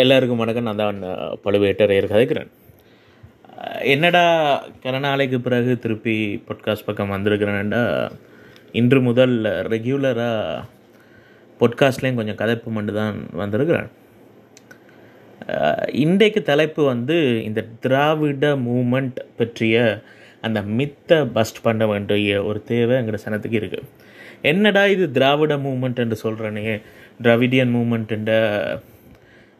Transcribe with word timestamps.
எல்லாருக்கும் 0.00 0.40
வணக்கம். 0.40 0.66
நான் 0.68 0.80
தான் 0.82 0.98
பழுவேட்டரையர் 1.44 2.12
கதைக்கிறேன். 2.12 2.50
என்னடா 3.92 4.22
கரநாளைக்கு 4.84 5.38
பிறகு 5.46 5.72
திருப்பி 5.84 6.14
பொட்காஸ்ட் 6.48 6.86
பக்கம் 6.88 7.14
வந்திருக்கிறேன்டா 7.14 7.80
இன்று 8.80 8.98
முதல் 9.08 9.34
ரெகுலராக 9.72 10.66
பொட்காஸ்ட்லேயும் 11.60 12.20
கொஞ்சம் 12.20 12.38
கதைப்பு 12.42 12.68
மட்டும் 12.76 13.00
தான் 13.00 13.18
வந்திருக்கிறேன். 13.40 13.88
இன்றைக்கு 16.04 16.42
தலைப்பு 16.50 16.84
வந்து 16.92 17.16
இந்த 17.48 17.60
திராவிட 17.86 18.52
மூமெண்ட் 18.68 19.20
பற்றிய 19.40 19.76
அந்த 20.46 20.60
மித்தை 20.78 21.18
பஸ்ட் 21.36 21.64
பண்ண 21.66 21.86
வேண்டிய 21.92 22.38
ஒரு 22.50 22.60
தேவை 22.70 22.94
எங்கள்ட 23.00 23.20
சனத்துக்கு 23.24 23.60
இருக்குது 23.62 23.88
என்னடா 24.52 24.84
இது 24.94 25.06
திராவிட 25.18 25.54
மூமெண்ட் 25.66 26.02
என்று 26.04 26.18
சொல்கிறேனே 26.24 26.76
திராவிடியன் 27.24 27.74
மூமெண்ட்டுன்ற 27.76 28.32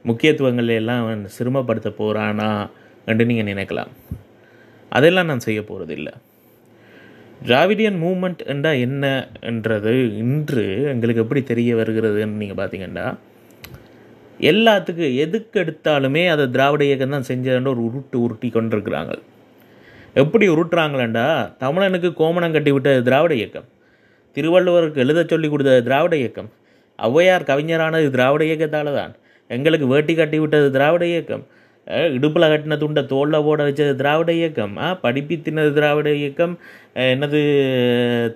முக்கியத்துவங்கள் 0.08 0.70
எல்லாம் 0.80 1.02
அவன் 1.04 1.22
சிரமப்படுத்த 1.36 1.88
போகிறானா 2.00 2.50
என்று 3.10 3.24
நீங்கள் 3.30 3.50
நினைக்கலாம். 3.52 3.90
அதெல்லாம் 4.96 5.28
நான் 5.30 5.46
செய்ய 5.46 5.60
போகிறது 5.62 5.94
இல்லை 5.98 6.12
திராவிடியன் 7.48 7.98
மூமெண்ட் 8.04 8.42
என்றால் 8.52 8.80
என்ன 8.86 9.04
என்றது 9.50 9.92
இன்று 10.22 10.64
எங்களுக்கு 10.92 11.22
எப்படி 11.24 11.42
தெரிய 11.50 11.70
வருகிறதுன்னு 11.80 12.40
நீங்கள் 12.42 12.60
பார்த்தீங்கன்னா 12.60 13.06
எல்லாத்துக்கும் 14.50 15.16
எதுக்கு 15.24 15.56
எடுத்தாலுமே 15.62 16.22
அதை 16.34 16.44
திராவிட 16.54 16.82
இயக்கம் 16.88 17.14
தான் 17.14 17.26
செஞ்சதுன்ற 17.30 17.70
ஒரு 17.74 17.82
உருட்டு 17.88 18.16
உருட்டி 18.24 18.48
கொண்டிருக்கிறாங்க. 18.48 19.14
எப்படி 20.22 20.44
உருட்டுறாங்களேண்டா? 20.54 21.26
தமிழனுக்கு 21.64 22.10
கோமணம் 22.20 22.54
கட்டி 22.54 22.70
விட்டது 22.76 23.00
திராவிட 23.08 23.34
இயக்கம். 23.40 23.66
திருவள்ளுவருக்கு 24.36 25.02
எழுத 25.04 25.24
சொல்லி 25.32 25.48
கொடுத்தது 25.48 25.80
திராவிட 25.88 26.14
இயக்கம். 26.22 26.50
ஔவையார் 27.08 27.48
கவிஞரானது 27.50 28.08
திராவிட 28.16 28.44
இயக்கத்தால் 28.48 28.98
தான் 29.00 29.12
எங்களுக்கு 29.56 29.86
வேட்டி 29.92 30.14
கட்டி 30.14 30.38
விட்டது 30.42 30.68
திராவிட 30.76 31.04
இயக்கம். 31.12 31.44
இடுப்பில் 32.16 32.50
கட்டின 32.52 32.76
துண்டை 32.82 33.02
தோளில் 33.12 33.44
போட 33.46 33.60
வச்சது 33.68 33.92
திராவிட 34.00 34.30
இயக்கம். 34.40 34.74
ஆ 34.84 34.88
படிப்பித்தினது 35.04 35.70
திராவிட 35.78 36.08
இயக்கம். 36.20 36.54
என்னது 37.12 37.40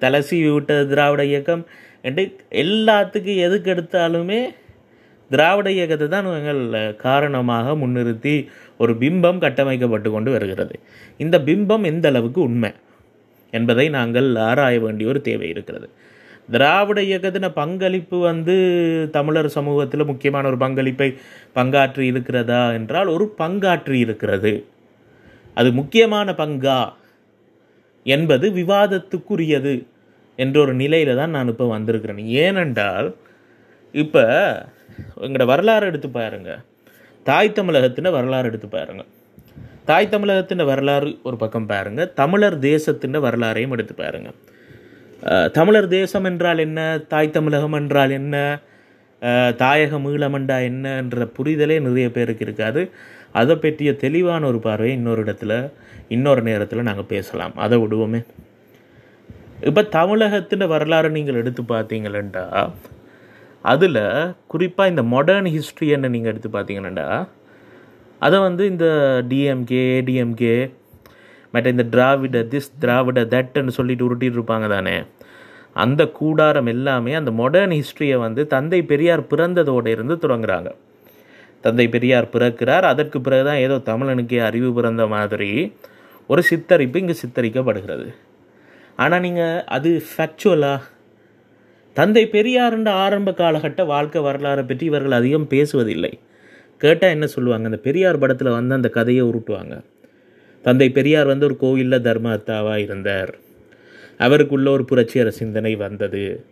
தலசி 0.05 0.38
விட்டது 0.56 0.84
திராவிட 0.92 1.25
இயக்கம். 1.33 1.64
என்று 2.08 2.22
எல்லாத்துக்கும் 2.62 3.42
எதுக்கு 3.47 3.69
எடுத்தாலுமே 3.75 4.41
திராவிட 5.30 5.69
இயக்கத்தை 5.77 6.06
தான் 6.08 6.27
எங்கள் 6.38 6.62
காரணமாக 7.05 7.77
முன்னிறுத்தி 7.83 8.34
ஒரு 8.83 8.92
பிம்பம் 9.03 9.38
கட்டமைக்கப்பட்டு 9.44 10.08
கொண்டு 10.16 10.31
வருகிறது. 10.34 10.75
இந்த 11.25 11.36
பிம்பம் 11.48 11.86
எந்த 11.92 12.08
அளவுக்கு 12.12 12.41
உண்மை 12.48 12.70
என்பதை 13.58 13.86
நாங்கள் 13.97 14.28
ஆராய 14.48 14.77
வேண்டிய 14.84 15.10
ஒரு 15.12 15.20
தேவை 15.28 15.48
இருக்கிறது. 15.55 15.88
திராவிட 16.48 17.00
இயக்கத்தின 17.00 17.48
பங்களிப்பு 17.53 18.17
வந்து 18.19 18.55
தமிழர் 19.12 19.48
சமூகத்தில் 19.56 20.09
முக்கியமான 20.11 20.48
ஒரு 20.48 20.59
பங்களிப்பை 20.64 21.09
பங்காற்றி 21.55 22.03
இருக்கிறதா 22.12 22.73
என்றால் 22.73 23.06
ஒரு 23.06 23.34
பங்காற்றி 23.39 23.97
இருக்கிறது. 24.05 24.53
அது 25.55 25.72
முக்கியமான 25.72 26.33
பங்கா 26.33 26.78
என்பது 28.06 28.47
விவாதத்துக்குரியது 28.50 29.75
என்ற 30.37 30.56
ஒரு 30.61 30.72
நிலையில 30.77 31.17
தான் 31.17 31.34
நான் 31.37 31.50
இப்போ 31.53 31.67
வந்திருக்கிறேன். 31.67 32.22
ஏனென்றால் 32.45 33.09
இப்போ 33.95 34.25
எங்களோட 35.20 35.45
வரலாறு 35.45 35.87
எடுத்து 35.87 36.09
பாருங்க. 36.11 36.50
தாய் 37.25 37.56
தமிழகத்தின் 37.59 38.17
வரலாறு 38.17 38.48
எடுத்து 38.50 38.69
பாருங்க. 38.69 39.05
தாய் 39.91 40.12
தமிழகத்தின் 40.15 40.65
வரலாறு 40.65 41.11
ஒரு 41.22 41.37
பக்கம் 41.37 41.70
பாருங்க. 41.72 42.05
தமிழர் 42.20 42.59
தேசத்தின் 42.59 43.25
வரலாறையும் 43.28 43.75
எடுத்து 43.77 43.95
பாருங்கள் 43.95 44.37
தமிழர் 45.56 45.89
தேசம் 45.89 46.27
என்றால் 46.30 46.58
என்ன? 46.58 46.80
தாய் 47.12 47.34
தமிழகம் 47.36 47.77
என்றால் 47.80 48.11
என்ன? 48.20 48.36
தாயக 49.62 49.98
மீளமண்டா 50.06 50.56
என்ன? 50.70 50.86
என்ற 51.03 51.27
புரிதலே 51.36 51.77
நிறைய 51.86 52.08
பேருக்கு 52.16 52.44
இருக்காது. 52.44 52.83
அதை 53.41 53.55
பற்றிய 53.56 53.92
தெளிவான 54.05 54.47
ஒரு 54.47 54.58
பார்வையை 54.58 54.97
இன்னொரு 54.97 55.20
இடத்துல 55.25 55.53
இன்னொரு 56.08 56.42
நேரத்தில் 56.42 56.86
நாங்கள் 56.89 57.11
பேசலாம். 57.14 57.55
அதை 57.64 57.78
விடுவோமே. 57.84 58.20
இப்போ 59.69 59.82
தமிழகத்தின் 59.98 60.66
வரலாறு 60.75 61.10
நீங்கள் 61.16 61.41
எடுத்து 61.43 61.62
பார்த்தீங்களா 61.75 62.44
அதில் 63.72 64.03
குறிப்பாக 64.53 64.91
இந்த 64.93 65.03
மாடர்ன் 65.03 65.47
ஹிஸ்ட்ரி 65.56 65.87
என்ன 65.88 66.09
நீங்கள் 66.15 66.32
எடுத்து 66.32 66.50
பார்த்தீங்கன்னா 66.56 67.27
அதை 68.21 68.38
வந்து 68.41 68.65
இந்த 68.72 68.87
டிஎம்கே 69.31 69.81
ஏடிஎம்கே 69.94 70.56
மற்ற 71.54 71.71
இந்த 71.71 71.84
திராவிட 71.94 72.38
திஸ் 72.53 72.71
திராவிட 72.82 73.21
தட்ன்னு 73.34 73.72
சொல்லிட்டு 73.78 74.06
உருட்டிட்டு 74.06 74.38
இருப்பாங்க 74.38 74.66
தானே. 74.69 74.94
அந்த 75.74 76.02
கூடாரம் 76.06 76.66
எல்லாமே 76.66 77.12
அந்த 77.14 77.30
மாடர்ன் 77.30 77.70
ஹிஸ்ட்ரியை 77.70 78.18
வந்து 78.18 78.46
தந்தை 78.46 78.82
பெரியார் 78.82 79.22
பிறந்ததோடு 79.30 79.86
இருந்து 79.86 80.14
தொடங்குறாங்க 80.14 80.70
தந்தை 81.60 81.88
பெரியார் 81.88 82.32
பிறக்கிறார் 82.32 82.82
அதற்கு 82.82 83.20
பிறகுதான் 83.20 83.56
ஏதோ 83.56 83.76
தமிழனுக்கே 83.90 84.40
அறிவு 84.42 84.72
பிறந்த 84.72 85.06
மாதிரி 85.06 85.50
ஒரு 86.26 86.42
சித்தரிப்பு 86.50 86.96
இங்கே 86.96 87.16
சித்தரிக்கப்படுகிறது. 87.22 88.06
ஆனால் 88.96 89.20
நீங்கள் 89.20 89.62
அது 89.76 90.02
ஃபேக்சுவலா 90.10 90.74
தந்தை 91.96 92.24
பெரியாருன்ற 92.26 92.88
ஆரம்ப 92.88 93.30
காலகட்ட 93.30 93.86
வாழ்க்கை 93.86 94.22
வரலாறை 94.22 94.66
பற்றி 94.66 94.84
இவர்கள் 94.86 95.10
அதிகம் 95.10 95.48
பேசுவதில்லை. 95.48 96.12
கேட்டால் 96.78 97.10
என்ன 97.10 97.26
சொல்லுவாங்க? 97.26 97.64
அந்த 97.64 97.76
பெரியார் 97.76 98.18
படத்தில் 98.18 98.48
வந்து 98.48 98.74
அந்த 98.74 98.88
கதையை 98.88 99.24
உருட்டுவாங்க. 99.24 99.74
தந்தை 100.64 100.88
பெரியார் 100.91 101.26
வந்து 101.26 101.46
ஒரு 101.46 101.56
கோவிலில் 101.56 102.04
தர்மத்தாவாக 102.08 102.76
இருந்தார். 102.76 103.32
அவருக்குள்ள 104.19 104.70
ஒரு 104.70 104.84
புரட்சியர 104.84 105.30
சிந்தனை 105.30 105.76
வந்தது. 105.76 106.44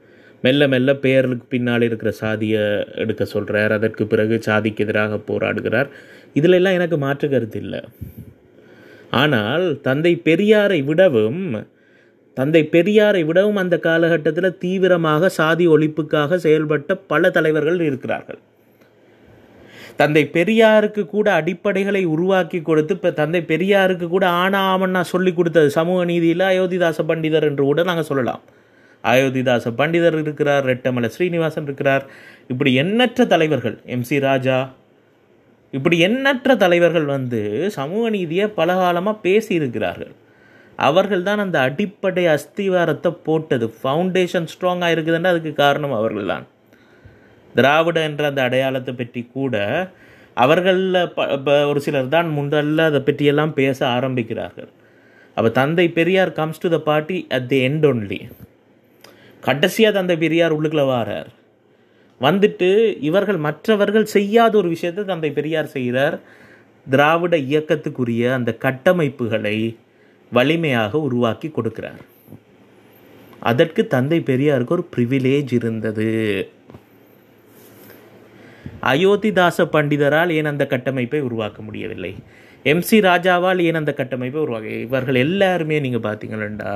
மெல்ல 0.43 0.69
மெல்ல 0.69 0.95
பெயருக்கு 0.95 1.47
பின்னால் 1.49 1.83
இருக்கிற 1.83 2.11
சாதியை 2.11 2.85
எடுக்க 2.95 3.25
சொல்கிறார் 3.25 3.73
அதற்கு 3.73 4.07
பிறகு 4.07 4.43
சாதிக்கு 4.43 4.85
எதிராக 4.85 5.17
போராடுகிறார். 5.17 5.89
இதில் 6.33 6.53
எல்லாம் 6.53 6.73
எனக்கு 6.73 6.99
மாற்று 6.99 7.29
கருத்து 7.29 7.61
இல்லை. 7.61 7.81
ஆனால் 9.11 9.81
தந்தை 9.83 10.23
பெரியாரை 10.25 10.85
விடவும் 10.85 11.65
தந்தை 12.35 12.69
பெரியாரை 12.73 13.25
விடவும் 13.25 13.57
அந்த 13.57 13.79
காலகட்டத்தில் 13.79 14.59
தீவிரமாக 14.59 15.29
சாதி 15.29 15.69
ஒழிப்புக்காக 15.69 16.39
செயல்பட்ட 16.43 17.01
பல 17.07 17.31
தலைவர்கள் 17.31 17.81
இருக்கிறார்கள். 17.81 18.39
தந்தை 20.01 20.23
பெரியாருக்கு 20.37 21.03
கூட 21.07 21.27
அடிப்படைகளை 21.41 22.03
உருவாக்கி 22.15 22.59
கொடுத்து 22.69 22.93
இப்போ 22.97 23.11
தந்தை 23.21 23.41
பெரியாருக்கு 23.51 24.07
கூட 24.15 24.27
ஆனா 24.43 24.61
ஆமன்னா 24.73 25.03
சொல்லி 25.13 25.33
கொடுத்தது 25.39 25.69
சமூக 25.79 26.01
நீதியில் 26.11 26.45
அயோத்திதாச 26.51 26.99
பண்டிதர் 27.11 27.47
என்று 27.49 27.65
கூட 27.71 27.83
நாங்கள் 27.91 28.09
சொல்லலாம். 28.11 28.43
அயோத்திதாச 29.05 29.73
பண்டிதர் 29.81 30.17
இருக்கிறார் 30.23 30.65
ரெட்டமலை 30.71 31.09
ஸ்ரீனிவாசன் 31.15 31.67
இருக்கிறார். 31.69 32.05
இப்படி 32.53 32.73
எண்ணற்ற 32.83 33.25
தலைவர்கள் 33.35 33.77
எம்சி 33.97 34.19
ராஜா 34.29 34.59
இப்படி 35.77 35.97
எண்ணற்ற 36.07 36.55
தலைவர்கள் 36.63 37.07
வந்து 37.15 37.43
சமூக 37.77 38.05
நீதியை 38.17 38.47
பல 38.59 38.75
காலமாக 38.81 39.23
பேசியிருக்கிறார்கள். 39.27 40.13
அவர்கள் 40.79 41.27
தான் 41.29 41.43
அந்த 41.45 41.57
அடிப்படை 41.67 42.25
அஸ்திவாரத்தை 42.35 43.11
போட்டது. 43.27 43.67
ஃபவுண்டேஷன் 43.79 44.49
ஸ்ட்ராங்காக 44.53 44.95
இருக்குதுன்னா 44.95 45.33
அதுக்கு 45.35 45.53
காரணம் 45.65 45.97
அவர்கள் 46.01 46.31
தான் 46.33 46.45
திராவிட 47.55 48.01
என்ற 48.01 48.27
அந்த 48.27 48.43
அடையாளத்தை 48.43 48.95
பற்றி 48.95 49.31
கூட 49.33 49.89
அவர்களில் 50.35 51.09
ப 51.15 51.39
ப- 51.39 51.67
ஒரு 51.67 51.81
சிலர் 51.81 52.09
தான் 52.09 52.29
முதல்ல 52.39 52.79
அதை 52.79 53.01
பற்றியெல்லாம் 53.01 53.55
பேச 53.55 53.87
ஆரம்பிக்கிறார்கள். 53.87 54.69
அப்போ 55.35 55.51
தந்தை 55.51 55.89
Periyar 55.89 56.33
comes 56.33 56.61
to 56.61 56.69
the 56.69 56.79
party 56.79 57.27
at 57.29 57.49
the 57.49 57.69
end 57.69 57.87
only 57.87 58.31
கடைசியாக 59.41 59.97
தந்தை 59.97 60.17
பெரியார் 60.17 60.61
உள்ளுக்குள்ள 60.61 60.87
வாரார். 60.87 61.27
வந்துட்டு 62.21 62.97
இவர்கள் 63.01 63.37
மற்றவர்கள் 63.37 64.05
செய்யாத 64.05 64.59
ஒரு 64.59 64.69
விஷயத்தை 64.69 65.05
தந்தை 65.05 65.31
பெரியார் 65.31 65.67
செய்கிறார். 65.67 66.21
திராவிட 66.91 67.37
இயக்கத்துக்குரிய 67.37 68.33
அந்த 68.33 68.57
கட்டமைப்புகளை 68.61 69.77
வலிமையாக 70.33 70.99
உருவாக்கி 70.99 71.53
கொடுக்கிறார். 71.57 72.01
அதற்கு 73.41 73.87
தந்தை 73.87 74.21
பெரியாருக்கு 74.21 74.67
ஒரு 74.67 74.89
ப்ரிவிலேஜ் 74.97 75.53
இருந்தது. 75.53 76.49
அயோத்திதாச 78.91 79.67
பண்டிதரால் 79.73 80.31
ஏன் 80.31 80.45
அந்த 80.45 80.67
கட்டமைப்பை 80.67 81.21
உருவாக்க 81.21 81.63
முடியவில்லை? 81.63 82.13
எம்சி 82.65 82.99
ராஜாவால் 83.09 83.61
ஏன் 83.63 83.75
அந்த 83.75 83.93
கட்டமைப்பை 83.95 84.41
உருவாக்க 84.43 84.69
இவர்கள் 84.69 85.15
எல்லாருமே 85.15 85.81
நீங்கள் 85.81 86.07
பார்த்தீங்கன்னா 86.07 86.73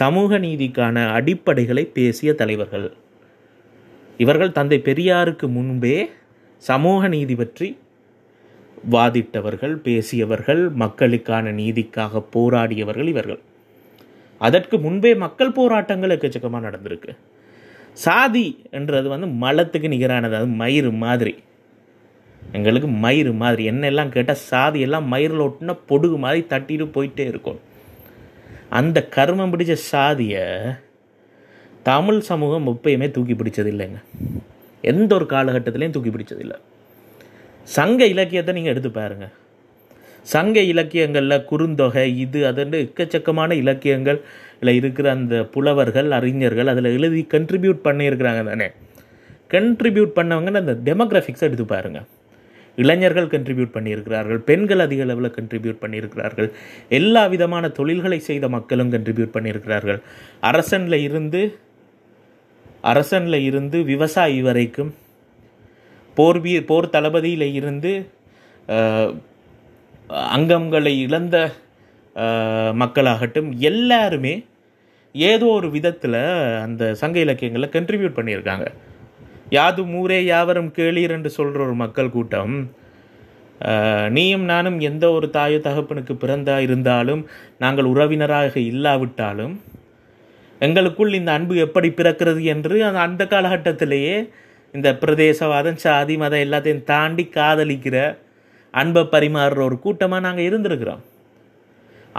சமூக 0.00 0.38
நீதிக்கான 0.38 0.96
அடிப்படைகளை 1.16 1.84
பேசிய 1.98 2.32
தலைவர்கள். 2.34 2.86
இவர்கள் 4.16 4.52
தந்தை 4.52 4.78
பெரியாருக்கு 4.84 5.46
முன்பே 5.48 5.96
சமூக 6.58 7.08
நீதி 7.08 7.34
பற்றி 7.34 7.68
வாதிட்டவர்கள் 8.90 9.74
பேசியவர்கள் 9.76 10.62
மக்களுக்கான 10.82 11.50
நீதிக்காக 11.50 12.22
போராடியவர்கள் 12.34 13.08
இவர்கள். 13.08 13.40
அதற்கு 14.38 14.78
முன்பே 14.78 15.14
மக்கள் 15.14 15.52
போராட்டங்கள் 15.52 16.14
எக்கச்சக்கமாக 16.16 16.66
நடந்திருக்கு. 16.68 17.12
சாதி 18.02 18.46
என்றது 18.70 19.08
வந்து 19.08 19.26
மலத்துக்கு 19.26 19.88
நிகரானது. 19.94 20.34
அது 20.40 20.48
மயிறு 20.62 20.90
மாதிரி. 21.04 21.34
எங்களுக்கு 22.52 22.88
மயிறு 22.88 23.32
மாதிரி. 23.42 23.62
என்னெல்லாம் 23.70 24.08
கேட்டால் 24.08 24.42
சாதி 24.50 24.80
எல்லாம் 24.80 25.06
மயிரில் 25.12 25.44
ஒட்டின 25.46 25.76
பொடுகு 25.88 26.16
மாதிரி 26.24 26.46
தட்டிட்டு 26.48 26.86
போயிட்டே 26.96 27.24
இருக்கும். 27.32 27.60
அந்த 28.68 28.98
கர்மம் 29.16 29.52
பிடிச்ச 29.54 29.72
சாதியை 29.72 30.44
தமிழ் 31.82 32.20
சமூகம் 32.30 32.68
எப்பயுமே 32.72 33.10
தூக்கி 33.10 33.34
பிடிச்சது 33.34 33.70
இல்லைங்க. 33.74 33.98
எந்த 34.80 35.10
ஒரு 35.14 35.24
காலகட்டத்திலையும் 35.24 35.94
தூக்கி 35.96 36.10
பிடிச்சதில்லை 36.10 36.58
சங்க 37.62 38.00
இலக்கியத்தை 38.04 38.54
நீங்கள் 38.54 38.72
எடுத்து 38.72 38.90
பாருங்கள் 38.90 39.32
சங்க 40.32 40.60
இலக்கியங்களில் 40.60 41.44
குறுந்தொகை 41.50 42.04
இது 42.16 42.40
அதுன்னு 42.50 42.76
எக்கச்சக்கமான 42.84 43.50
இலக்கியங்கள். 43.62 44.20
இருக்கிற 44.78 45.06
அந்த 45.16 45.36
புலவர்கள் 45.54 46.10
அறிஞர்கள் 46.18 46.70
அதில் 46.72 46.94
எழுதி 46.96 47.22
கண்ட்ரிபியூட் 47.34 47.80
பண்ணியிருக்கிறாங்க 47.86 48.42
தானே. 48.50 48.68
கண்ட்ரிபியூட் 49.54 50.12
பண்ணவங்கன்னு 50.18 50.62
அந்த 50.64 50.74
டெமோக்ராஃபிக்ஸை 50.88 51.46
எடுத்து 51.48 51.66
பாருங்கள் 51.74 52.06
இளைஞர்கள் 52.82 53.32
கண்ட்ரிபியூட் 53.32 53.74
பண்ணியிருக்கிறார்கள் 53.74 54.38
பெண்கள் 54.48 54.82
அதிக 54.84 55.02
அளவில் 55.06 55.34
கண்ட்ரிபியூட் 55.36 55.82
பண்ணியிருக்கிறார்கள். 55.82 56.48
எல்லா 56.98 57.22
விதமான 57.34 57.68
தொழில்களை 57.78 58.18
செய்த 58.28 58.48
மக்களும் 58.54 58.90
கண்ட்ரிபியூட் 58.94 59.34
பண்ணியிருக்கிறார்கள். 59.36 60.00
அரசனில் 60.50 60.98
இருந்து 61.08 61.42
அரசனில் 62.92 63.38
இருந்து 63.48 63.78
விவசாயி 63.92 64.40
வரைக்கும் 64.48 64.90
போர் 66.16 66.40
வீ 66.42 66.54
போர் 66.70 66.92
தளபதியில் 66.94 67.46
இருந்து 67.58 67.92
அங்கங்களை 70.36 70.92
இழந்த 71.04 71.36
மக்களாகட்டும் 72.82 73.48
எல்லாருமே 73.70 74.34
ஏதோ 75.14 75.46
ஒரு 75.56 75.68
விதத்தில் 75.74 76.20
அந்த 76.64 76.84
சங்க 77.00 77.16
இலக்கியங்களில் 77.24 77.74
கண்ட்ரிபியூட் 77.74 78.16
பண்ணியிருக்காங்க. 78.16 78.66
யாது 79.56 79.82
ஊரே 79.98 80.18
யாவரும் 80.24 80.70
கேளீர் 80.76 81.14
என்று 81.16 81.30
சொல்கிற 81.36 81.60
ஒரு 81.66 81.76
மக்கள் 81.82 82.14
கூட்டம் 82.16 82.54
நீயும் 84.16 84.44
நானும் 84.44 84.78
எந்த 84.88 85.04
ஒரு 85.12 85.26
தாயோ 85.36 85.58
தகப்பனுக்கு 85.66 86.14
பிறந்தா 86.22 86.56
இருந்தாலும் 86.66 87.22
நாங்கள் 87.58 87.90
உறவினராக 87.92 88.54
இல்லாவிட்டாலும் 88.72 89.54
எங்களுக்குள் 90.60 91.16
இந்த 91.20 91.30
அன்பு 91.36 91.54
எப்படி 91.66 91.88
பிறக்கிறது 92.00 92.42
என்று 92.54 92.76
அந்த 92.88 93.00
அந்த 93.06 93.22
காலகட்டத்திலேயே 93.32 94.16
இந்த 94.74 94.90
பிரதேசவாதம் 95.02 95.82
சாதி 95.84 96.16
மதம் 96.16 96.44
எல்லாத்தையும் 96.46 96.86
தாண்டி 96.92 97.24
காதலிக்கிற 97.36 97.96
அன்பை 98.74 99.02
பரிமாறுற 99.14 99.60
ஒரு 99.68 99.76
கூட்டமாக 99.78 100.24
நாங்கள் 100.26 100.48
இருந்திருக்கிறோம். 100.50 101.02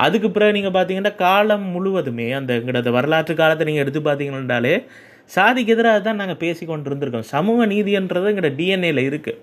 அதுக்கு 0.03 0.29
பிறகு 0.35 0.55
நீங்கள் 0.57 0.75
பார்த்தீங்கன்னா 0.75 1.13
காலம் 1.25 1.65
முழுவதுமே 1.73 2.27
அந்த 2.39 2.51
எங்களோட 2.59 2.91
வரலாற்று 2.97 3.33
காலத்தை 3.41 3.65
நீங்கள் 3.69 3.83
எடுத்து 3.83 4.01
பார்த்தீங்கன்னாலே 4.07 4.75
சாதிக்கு 5.35 5.73
எதிராக 5.75 5.99
தான் 6.07 6.19
நாங்கள் 6.21 6.41
பேசி 6.43 6.63
கொண்டு 6.69 6.89
இருந்திருக்கோம் 6.89 7.29
சமூக 7.35 7.65
நீதின்றது 7.73 8.31
எங்களோட 8.31 8.51
டிஎன்ஏல 8.59 9.03
இருக்குது 9.09 9.41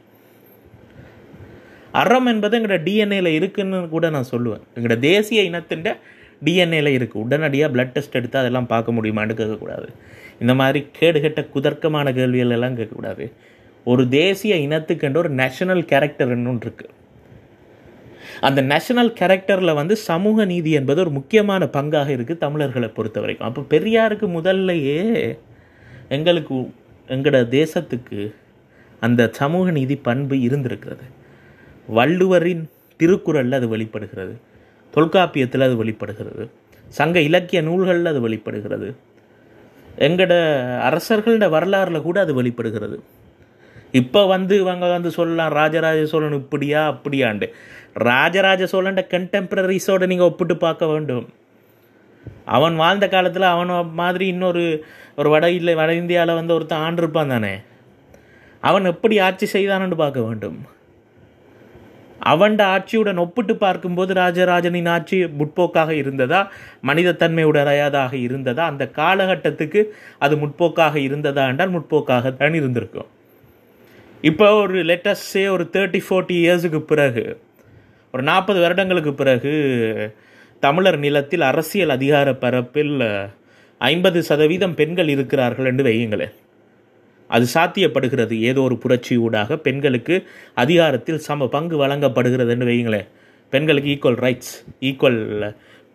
அறம் 2.00 2.28
என்பது 2.32 2.56
எங்களோட 2.58 2.78
டிஎன்ஏல 2.88 3.30
இருக்குன்னு 3.38 3.78
கூட 3.94 4.06
நான் 4.14 4.30
சொல்லுவேன். 4.34 4.62
எங்களோட 4.76 4.96
தேசிய 5.08 5.40
இனத்தின் 5.48 5.82
டிஎன்ஏல 6.46 6.92
இருக்குது 6.98 7.22
உடனடியாக 7.24 7.72
பிளட் 7.74 7.92
டெஸ்ட் 7.96 8.16
எடுத்து 8.20 8.38
அதெல்லாம் 8.42 8.70
பார்க்க 8.72 8.96
முடியுமான்னு 8.96 9.34
கேட்கக்கூடாது. 9.40 9.88
இந்த 10.42 10.52
மாதிரி 10.60 10.80
கேடுகட்ட 10.98 11.40
குதர்க்கமான 11.54 12.12
கேள்விகள் 12.18 12.54
எல்லாம் 12.56 12.78
கேட்கக்கூடாது. 12.78 13.26
ஒரு 13.92 14.02
தேசிய 14.20 14.54
இனத்துக்கென்று 14.66 15.22
ஒரு 15.24 15.30
நேஷனல் 15.42 15.84
கேரக்டர் 15.92 16.32
ஒன்று 16.34 16.64
இருக்குது 16.66 16.92
அந்த 18.46 18.60
நேஷனல் 18.60 19.10
கேரக்டரில் 19.20 19.74
வந்து 19.74 19.96
சமூக 19.96 20.44
நீதி 20.44 20.70
என்பது 20.70 21.00
ஒரு 21.00 21.10
முக்கியமான 21.10 21.64
பங்காக 21.64 22.08
இருக்குது 22.14 22.36
தமிழர்களை 22.36 22.88
பொறுத்த 22.88 23.20
வரைக்கும். 23.20 23.48
அப்போ 23.48 23.78
பெரியாருக்கு 23.78 24.26
முதல்லையே 24.38 25.00
எங்களுக்கு 26.08 26.54
எங்களோட 27.08 27.40
தேசத்துக்கு 27.58 28.34
அந்த 29.00 29.28
சமூக 29.32 29.70
நீதி 29.70 29.96
பண்பு 29.96 30.40
இருந்திருக்கிறது. 30.40 31.06
வள்ளுவரின் 31.94 32.64
திருக்குறளில் 32.96 33.52
அது 33.52 33.68
வெளிப்படுகிறது. 33.68 34.34
தொல்காப்பியத்தில் 34.94 35.60
அது 35.60 35.76
வெளிப்படுகிறது. 35.76 36.50
சங்க 36.88 37.20
இலக்கிய 37.20 37.62
நூல்களில் 37.62 38.06
அது 38.06 38.20
வெளிப்படுகிறது. 38.20 38.94
எங்களோட 39.98 40.34
அரசர்களோட 40.88 41.46
வரலாறில் 41.48 42.02
கூட 42.02 42.20
அது 42.20 42.34
வெளிப்படுகிறது. 42.34 43.02
இப்போ 43.92 44.26
வந்து 44.26 44.60
இவங்க 44.60 44.88
வந்து 44.88 45.10
சொல்லலாம் 45.10 45.52
ராஜராஜ 45.52 46.04
சோழன் 46.06 46.32
இப்படியா 46.32 46.82
அப்படியாண்டு. 46.92 47.46
ராஜராஜ 47.92 48.66
சோழன் 48.66 49.00
கண்டெம்பரரிஸோடு 49.14 50.06
நீங்கள் 50.06 50.26
ஒப்பிட்டு 50.26 50.56
பார்க்க 50.56 50.86
வேண்டும். 50.86 51.26
அவன் 52.44 52.76
வாழ்ந்த 52.76 53.08
காலத்தில் 53.08 53.52
அவன் 53.54 53.72
மாதிரி 53.94 54.26
இன்னொரு 54.26 54.84
ஒரு 55.14 55.28
வட 55.30 55.50
இல்லை 55.50 55.74
வட 55.74 55.94
இந்தியாவில் 55.94 56.34
வந்து 56.34 56.54
ஒருத்தன் 56.54 56.84
ஆண்டிருப்பான் 56.86 57.26
தானே. 57.26 57.54
அவன் 58.60 58.84
எப்படி 58.84 59.18
ஆட்சி 59.18 59.46
செய்தான்னு 59.52 59.94
பார்க்க 59.94 60.20
வேண்டும். 60.20 60.58
அவன் 62.18 62.58
ஆட்சியுடன் 62.58 63.16
ஒப்பிட்டு 63.16 63.56
பார்க்கும்போது 63.56 64.14
ராஜராஜனின் 64.14 64.86
ஆட்சி 64.86 65.26
முற்போக்காக 65.26 65.94
இருந்ததா? 65.94 66.40
மனிதத்தன்மையுடையதாக 66.86 68.12
இருந்ததா? 68.12 68.64
அந்த 68.64 68.84
காலகட்டத்துக்கு 68.96 69.82
அது 70.18 70.36
முற்போக்காக 70.36 70.96
இருந்ததா 70.98 71.46
என்றால் 71.46 71.70
முற்போக்காக 71.70 72.30
தான் 72.30 72.54
இருந்திருக்கும். 72.60 73.10
இப்போ 74.28 74.48
ஒரு 74.54 74.84
லேட்டஸ்டே 74.88 75.40
ஒரு 75.50 75.64
தேர்ட்டி 75.72 76.00
ஃபோர்ட்டி 76.06 76.34
இயர்ஸுக்கு 76.42 76.80
பிறகு 76.90 77.22
ஒரு 78.14 78.22
நாற்பது 78.22 78.60
வருடங்களுக்கு 78.60 79.12
பிறகு 79.14 79.52
தமிழர் 80.60 80.98
நிலத்தில் 80.98 81.40
அரசியல் 81.40 81.88
அதிகார 81.88 82.34
பரப்பில் 82.34 82.94
ஐம்பது 83.80 84.22
சதவீதம் 84.22 84.74
பெண்கள் 84.74 85.08
இருக்கிறார்கள் 85.08 85.68
என்று 85.70 85.84
வையுங்களேன். 85.84 86.34
அது 87.30 87.46
சாத்தியப்படுகிறது. 87.54 88.34
ஏதோ 88.50 88.60
ஒரு 88.60 88.76
புரட்சி 88.78 89.16
ஊடாக 89.16 89.56
பெண்களுக்கு 89.56 90.16
அதிகாரத்தில் 90.54 91.18
சம 91.18 91.48
பங்கு 91.48 91.76
வழங்கப்படுகிறது 91.76 92.50
என்று 92.50 92.66
வையுங்களேன். 92.66 93.08
பெண்களுக்கு 93.52 93.90
equal 93.94 94.20
rights 94.26 94.54
equal 94.80 95.20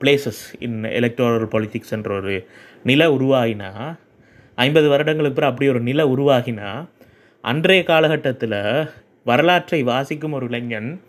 places 0.01 0.43
in 0.59 0.77
electoral 0.99 1.47
politics 1.55 1.95
என்ற 1.97 2.11
ஒரு 2.15 2.35
நில 2.83 3.09
உருவாகினா 3.09 3.71
ஐம்பது 4.55 4.87
வருடங்களுக்கு 4.89 5.39
பிறகு 5.39 5.53
அப்படி 5.53 5.69
ஒரு 5.69 5.81
நில 5.89 6.01
உருவாகினா 6.15 6.69
அன்றைய 7.49 7.81
காலகட்டத்தில் 7.83 8.55
வரலாற்றை 9.23 9.83
வாசிக்கும் 9.89 10.33
ஒரு 10.37 10.45
இளைஞன் 10.49 11.01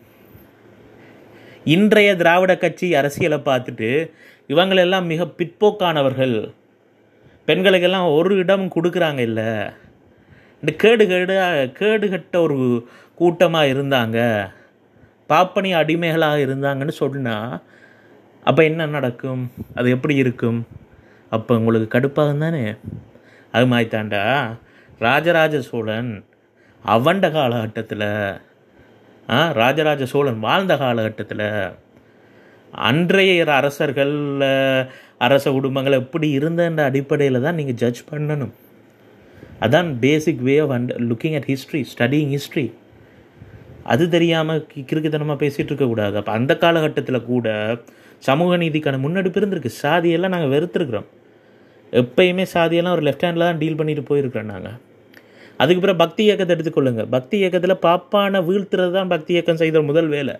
இன்றைய 1.74 2.10
திராவிட 2.16 2.52
கட்சி 2.56 2.88
அரசியலை 2.94 3.38
பார்த்துட்டு 3.38 3.88
இவங்களெல்லாம் 4.52 5.06
மிக 5.12 5.24
பிற்போக்கானவர்கள். 5.38 6.36
பெண்களுக்கெல்லாம் 7.48 8.14
ஒரு 8.18 8.36
இடம் 8.36 8.66
கொடுக்குறாங்க 8.74 9.18
இல்லை. 9.18 9.48
இந்த 10.60 10.72
கேடு 10.76 11.06
கேடு 11.06 11.34
கேடுகட்ட 11.80 12.36
ஒரு 12.46 12.58
கூட்டமாக 13.14 13.72
இருந்தாங்க. 13.74 14.18
பாப்பனி 15.28 15.72
அடிமைகளாக 15.80 16.44
இருந்தாங்கன்னு 16.46 16.96
சொன்னால் 17.02 17.58
அப்போ 18.44 18.64
என்ன 18.64 18.86
நடக்கும்? 18.86 19.44
அது 19.74 19.90
எப்படி 19.90 20.14
இருக்கும்? 20.14 20.66
அப்போ 21.30 21.52
உங்களுக்கு 21.56 21.98
கடுப்பாகும் 21.98 22.46
தானே 22.46 22.64
அது 23.50 23.66
மாதிரி 23.66 23.90
தாண்டா 23.96 24.24
ராஜராஜ 24.98 25.56
சோழன் 25.70 26.12
அவண்ட 26.84 27.26
காலகட்டத்தில் 27.36 28.08
ஆ 29.28 29.38
ராஜராஜ 29.60 30.02
சோழன் 30.12 30.40
வாழ்ந்த 30.46 30.74
காலகட்டத்தில் 30.82 31.46
அன்றைய 32.88 33.44
அரசர்கள் 33.60 34.14
அரச 35.26 35.44
குடும்பங்கள் 35.56 36.00
எப்படி 36.02 36.28
இருந்தன்ற 36.38 36.82
அடிப்படையில் 36.90 37.44
தான் 37.46 37.58
நீங்கள் 37.60 37.78
ஜட்ஜ் 37.82 38.02
பண்ணணும். 38.10 38.52
அதான் 39.64 39.88
basic 40.04 40.42
way 40.48 40.54
of 40.64 40.74
and 40.76 40.92
looking 41.10 41.36
at 41.38 41.48
history 41.52 41.80
studying 41.92 42.32
history 42.36 42.66
அது 43.92 44.04
தெரியாமல் 44.14 44.64
கிறுக்குத்தனமாக 44.88 45.38
பேசிகிட்டு 45.42 45.70
இருக்கக்கூடாது 45.72 46.16
அப்போ 46.20 46.32
அந்த 46.38 46.52
காலகட்டத்தில் 46.64 47.26
கூட 47.30 47.48
சமூக 48.28 48.56
நீதிக்கான 48.62 48.98
முன்னெடுப்பு 49.04 49.40
இருந்திருக்கு. 49.40 49.70
சாதியெல்லாம் 49.84 50.34
நாங்கள் 50.34 50.52
வெறுத்துருக்குறோம். 50.54 51.08
எப்பயுமே 51.92 52.44
சாதியெல்லாம் 52.54 52.96
ஒரு 52.96 53.04
லெஃப்ட் 53.08 53.26
ஹேண்டில் 53.26 53.48
தான் 53.48 53.60
டீல் 53.62 53.78
பண்ணிட்டு 53.80 54.04
போயிருக்கிறோம் 54.10 54.52
நாங்கள் 54.54 54.78
அதுக்கு 55.62 55.82
பிறகு 55.82 56.00
பக்தி 56.02 56.22
இயக்கத்தை 56.26 56.54
எடுத்துக்கொள்ளுங்க 56.56 57.02
பக்தி 57.14 57.36
இயக்கத்தில் 57.42 57.82
பாப்பானை 57.86 58.40
வீழ்த்துறது 58.48 58.92
தான் 58.96 59.12
பக்தி 59.14 59.32
இயக்கம் 59.36 59.60
செய்த 59.62 59.80
முதல் 59.88 60.10
வேலை. 60.14 60.34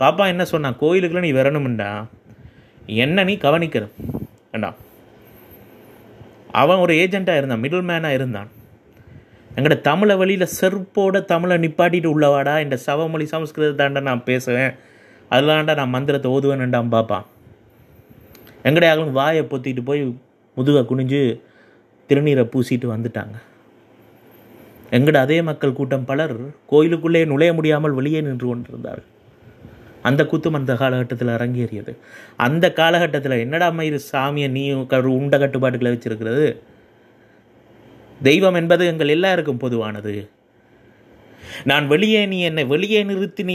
பாப்பா 0.00 0.24
என்ன 0.32 0.44
சொன்னான் 0.52 0.76
கோயிலுக்குள்ள 0.82 1.22
நீ 1.26 1.32
வரணும்டா. 1.38 1.88
என்ன 3.04 3.24
நீ 3.28 3.34
கவனிக்கணும் 3.46 3.94
வேண்டாம் 4.52 4.76
அவன் 6.60 6.82
ஒரு 6.84 6.92
ஏஜெண்ட்டாக 7.02 7.40
இருந்தான் 7.40 7.62
மிடில் 7.64 7.88
மேனாக 7.88 8.18
இருந்தான். 8.18 8.50
எங்கட 9.56 9.74
தமிழை 9.88 10.14
வழியில் 10.20 10.52
செருப்போட 10.58 11.24
தமிழை 11.32 11.56
நிப்பாட்டிட்டு 11.64 12.08
உள்ளவாடா 12.14 12.54
இந்த 12.64 12.76
சவமொழி 12.86 13.26
சமஸ்கிருதத்தாண்ட 13.32 14.00
நான் 14.08 14.24
பேசுவேன். 14.30 14.72
அதெல்லாம்டா 15.30 15.74
நான் 15.80 15.94
மந்திரத்தை 15.96 16.28
ஓதுவேன்டாம் 16.36 16.94
பார்ப்பான் 16.94 17.26
எங்கடையாலும் 18.68 19.12
வாயை 19.18 19.42
பொத்திட்டு 19.50 19.82
போய் 19.88 20.02
முதுகை 20.56 20.82
குனிஞ்சு 20.90 21.20
திருநீரை 22.10 22.44
பூசிட்டு 22.52 22.86
வந்துட்டாங்க. 22.94 23.36
எங்கட 24.90 25.16
அதே 25.16 25.42
மக்கள் 25.42 25.72
கூட்டம் 25.72 26.04
பலர் 26.04 26.36
கோயிலுக்குள்ளே 26.66 27.24
நுழைய 27.24 27.52
முடியாமல் 27.52 27.92
வெளியே 27.92 28.20
நின்று 28.20 28.46
கொண்டிருந்தார்கள். 28.46 29.04
அந்த 30.02 30.22
கூத்தும் 30.24 30.50
அந்த 30.50 30.74
காலகட்டத்தில் 30.74 31.28
அரங்கேறியது. 31.28 31.96
அந்த 32.36 32.72
காலகட்டத்தில் 32.72 33.32
என்னடா 33.32 33.70
மயிறு 33.70 33.98
சாமியை 34.12 34.50
நீ 34.50 34.86
கரு 34.86 35.12
உண்ட 35.12 35.38
கட்டுப்பாடுகளை 35.38 35.92
வச்சிருக்கிறது? 35.92 36.56
தெய்வம் 38.22 38.54
என்பது 38.54 38.86
எங்கள் 38.86 39.08
எல்லாருக்கும் 39.08 39.58
பொதுவானது. 39.58 40.30
நான் 41.64 41.86
வெளியே 41.86 42.26
நீ 42.26 42.40
என்னை 42.40 42.64
வெளியே 42.64 43.02
நிறுத்தி 43.02 43.42
நீ 43.42 43.54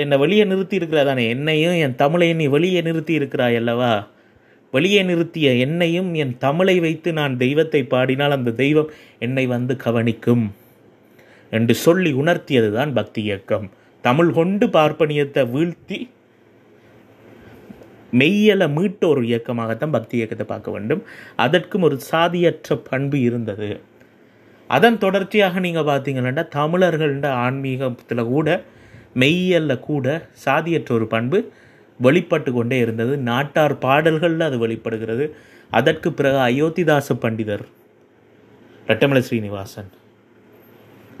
என்னை 0.00 0.18
வெளியே 0.18 0.44
நிறுத்தி 0.44 0.78
இருக்கிறதானே? 0.78 1.28
என்னையும் 1.28 1.74
என் 1.74 1.94
தமிழையும் 1.94 2.34
நீ 2.34 2.46
வெளியே 2.46 2.80
நிறுத்தி 2.80 3.12
இருக்கிறாய் 3.12 3.56
அல்லவா? 3.56 4.06
வெளியே 4.70 5.02
நிறுத்திய 5.02 5.58
என்னையும் 5.58 6.14
என் 6.14 6.38
தமிழை 6.38 6.80
வைத்து 6.80 7.12
நான் 7.12 7.36
தெய்வத்தை 7.36 7.84
பாடினால் 7.84 8.30
அந்த 8.30 8.50
தெய்வம் 8.50 8.90
என்னை 9.18 9.46
வந்து 9.46 9.76
கவனிக்கும். 9.76 10.54
என்று 11.50 11.74
சொல்லி 11.74 12.10
உணர்த்தியது 12.12 12.70
தான் 12.72 12.92
பக்தி 12.92 13.22
இயக்கம். 13.22 13.66
தமிழ் 14.00 14.30
கொண்டு 14.38 14.66
பார்ப்பனியத்தை 14.66 15.42
வீழ்த்தி 15.54 15.98
மெய்யல 18.20 18.62
மீட்ட 18.76 19.02
ஒரு 19.06 19.22
இயக்கமாகத்தான் 19.22 19.94
பக்தி 19.96 20.16
இயக்கத்தை 20.16 20.46
பார்க்க 20.46 20.70
வேண்டும். 20.70 21.02
அதற்கும் 21.36 21.82
ஒரு 21.82 21.96
சாதியற்ற 22.12 22.76
பண்பு 22.90 23.20
இருந்தது. 23.20 23.68
அதன் 24.70 24.98
தொடர்ச்சியாக 24.98 25.60
நீங்கள் 25.60 25.88
பார்த்தீங்கன்னா 25.90 26.44
தமிழர்கள்ட 26.56 27.28
ஆன்மீகத்தில் 27.44 28.24
கூட 28.24 28.48
மெய்யல்ல 29.20 29.72
கூட 29.80 30.06
சாதியற்ற 30.46 30.92
ஒரு 30.92 31.06
பண்பு 31.06 31.38
வெளிப்பட்டு 32.00 32.52
கொண்டே 32.52 32.78
இருந்தது. 32.78 33.14
நாட்டார் 33.30 33.78
பாடல்களில் 33.78 34.48
அது 34.48 34.58
வெளிப்படுகிறது. 34.58 35.24
அதற்கு 35.70 36.12
பிறகு 36.12 36.38
அயோத்திதாச 36.48 37.16
பண்டிதர் 37.24 37.64
ரெட்டமலை 38.86 39.22
ஸ்ரீனிவாசன். 39.28 39.90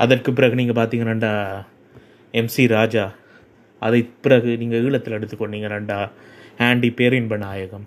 அதற்கு 0.02 0.30
பிறகு 0.32 0.58
நீங்கள் 0.60 0.78
பார்த்தீங்கன்னாண்டா 0.78 1.32
எம்சி 2.34 2.64
ராஜா 2.76 3.04
அதை 3.82 4.00
பிறகு 4.24 4.50
நீங்கள் 4.60 4.82
ஈழத்தில் 4.86 5.16
எடுத்துக்கொண்டீங்கன்னா 5.18 5.98
ஆண்டி 6.66 6.88
பேரின்ப 6.98 7.34
நாயகம் 7.44 7.86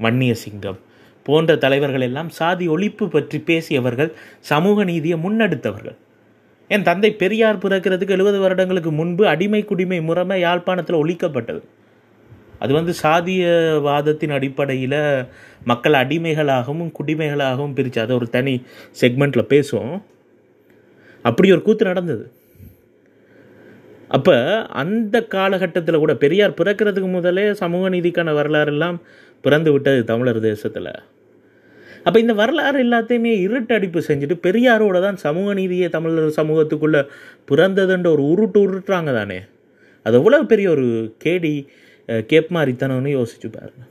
வன்னிய 0.00 0.34
சிங்கம் 0.42 0.80
போன்ற 1.26 1.52
தலைவர்கள் 1.64 2.04
எல்லாம் 2.06 2.30
சாதி 2.38 2.64
ஒழிப்பு 2.74 3.04
பற்றி 3.14 3.38
பேசியவர்கள் 3.50 4.10
சமூக 4.50 4.84
நீதியை 4.90 5.16
முன்னெடுத்தவர்கள். 5.24 5.96
என் 6.70 6.86
தந்தை 6.88 7.10
பெரியார் 7.22 7.62
பிறக்கிறதுக்கு 7.62 8.16
எழுபது 8.16 8.38
வருடங்களுக்கு 8.42 8.90
முன்பு 9.00 9.24
அடிமை 9.32 9.62
குடிமை 9.70 9.98
முறைமை 10.08 10.36
யாழ்ப்பாணத்தில் 10.40 11.00
ஒழிக்கப்பட்டது. 11.02 11.62
அது 12.62 12.72
வந்து 12.78 12.92
சாதியவாதத்தின் 13.02 14.34
அடிப்படையில் 14.38 15.00
மக்கள் 15.70 15.96
அடிமைகளாகவும் 16.02 16.90
குடிமைகளாகவும் 16.98 17.76
பிரித்து 17.78 18.00
அதை 18.04 18.14
ஒரு 18.16 18.28
தனி 18.36 18.54
செக்மெண்ட்டில் 19.00 19.50
பேசுவோம். 19.54 19.96
அப்படி 21.28 21.48
ஒரு 21.56 21.62
கூத்து 21.66 21.84
நடந்தது. 21.90 22.24
அப்போ 24.16 24.34
அந்த 24.82 25.16
காலகட்டத்தில் 25.34 26.02
கூட 26.02 26.14
பெரியார் 26.24 26.58
பிறக்கிறதுக்கு 26.60 27.08
முதலே 27.14 27.44
சமூக 27.62 27.88
நீதிக்கான 27.94 28.32
வரலாறு 28.38 28.72
எல்லாம் 28.74 28.98
பிறந்து 29.44 29.70
விட்டது 29.74 30.00
தமிழர் 30.10 30.40
தேசத்தில். 30.50 30.92
அப்போ 32.06 32.18
இந்த 32.24 32.34
வரலாறு 32.40 32.78
எல்லாத்தையுமே 32.84 33.32
இருட்டடிப்பு 33.46 34.00
செஞ்சுட்டு 34.08 34.36
பெரியாரோட 34.46 34.96
தான் 35.06 35.18
சமூக 35.24 35.54
நீதியை 35.60 35.88
தமிழர் 35.96 36.38
சமூகத்துக்குள்ளே 36.40 37.02
பிறந்ததுன்ற 37.50 38.08
ஒரு 38.16 38.24
உருட்டு 38.32 38.58
உருட்டுறாங்க 38.64 39.12
தானே. 39.18 39.38
அது 40.06 40.16
எவ்வளோ 40.20 40.40
பெரிய 40.52 40.68
ஒரு 40.76 40.86
கேடி 41.24 41.54
கேப்மாரித்தனம்னு 42.30 43.12
யோசிச்சு 43.18 43.48
பாருங்க. 43.58 43.84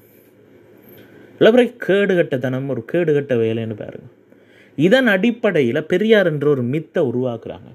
இவ்வளோ 1.33 1.51
பெரிய 1.55 1.69
கேடுகட்டத்தனம் 1.87 2.69
ஒரு 2.75 2.83
கேடுகட்ட 2.91 3.35
வேலைன்னு 3.43 3.77
பாருங்கள் 3.83 4.13
இதன் 4.75 5.07
அடிப்படையில் 5.07 5.83
பெரியார் 5.83 6.25
என்ற 6.25 6.49
ஒரு 6.49 6.63
மித்தை 6.63 7.01
உருவாக்குறாங்க. 7.11 7.69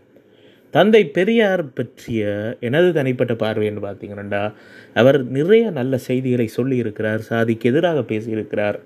தந்தை 0.71 1.07
பெரியார் 1.07 1.73
பற்றிய 1.73 2.23
எனது 2.61 2.93
தனிப்பட்ட 2.93 3.35
பார்வைன்னு 3.35 3.83
பார்த்தீங்கன்னா 3.83 4.53
அவர் 4.95 5.25
நிறைய 5.25 5.71
நல்ல 5.71 5.99
செய்திகளை 5.99 6.51
சொல்லியிருக்கிறார் 6.57 7.19
சாதிக்கு 7.19 7.69
எதிராக 7.69 8.01
பேசியிருக்கிறார். 8.01 8.79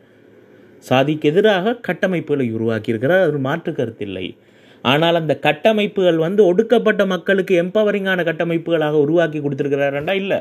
சாதிக்கு 0.79 1.29
எதிராக 1.29 1.81
கட்டமைப்புகளை 1.89 2.55
உருவாக்கியிருக்கிறார் 2.55 3.23
அது 3.23 3.39
மாற்று 3.39 3.73
கருத்தில்லை 3.73 4.37
ஆனால் 4.83 5.15
அந்த 5.15 5.39
கட்டமைப்புகள் 5.39 6.17
வந்து 6.17 6.45
ஒடுக்கப்பட்ட 6.45 7.07
மக்களுக்கு 7.07 7.63
எம்பவரிங்கான 7.63 8.25
கட்டமைப்புகளாக 8.25 8.93
உருவாக்கி 8.93 9.41
கொடுத்துருக்கிறாரண்டா? 9.41 10.13
இல்லை. 10.13 10.39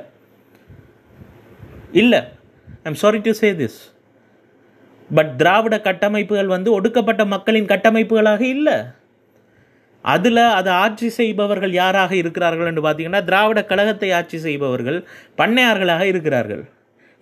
இல்லை. 1.92 2.20
I'm 2.84 2.94
sorry 2.94 3.18
to 3.18 3.32
say 3.32 3.54
this 3.54 3.91
but 5.18 5.32
திராவிட 5.38 5.76
கட்டமைப்புகள் 5.88 6.54
வந்து 6.56 6.70
ஒடுக்கப்பட்ட 6.78 7.26
மக்களின் 7.26 7.72
கட்டமைப்புகளாக 7.72 8.44
இல்லை. 8.56 8.78
அதில் 10.06 10.44
அதை 10.60 10.72
ஆட்சி 10.84 11.08
செய்பவர்கள் 11.18 11.74
யாராக 11.82 12.12
இருக்கிறார்கள் 12.16 12.70
என்று 12.70 12.84
பார்த்தீங்கன்னா 12.86 13.24
திராவிட 13.24 13.60
கழகத்தை 13.72 14.10
ஆட்சி 14.20 14.38
செய்பவர்கள் 14.38 15.00
பண்ணையார்களாக 15.40 16.06
இருக்கிறார்கள். 16.12 16.64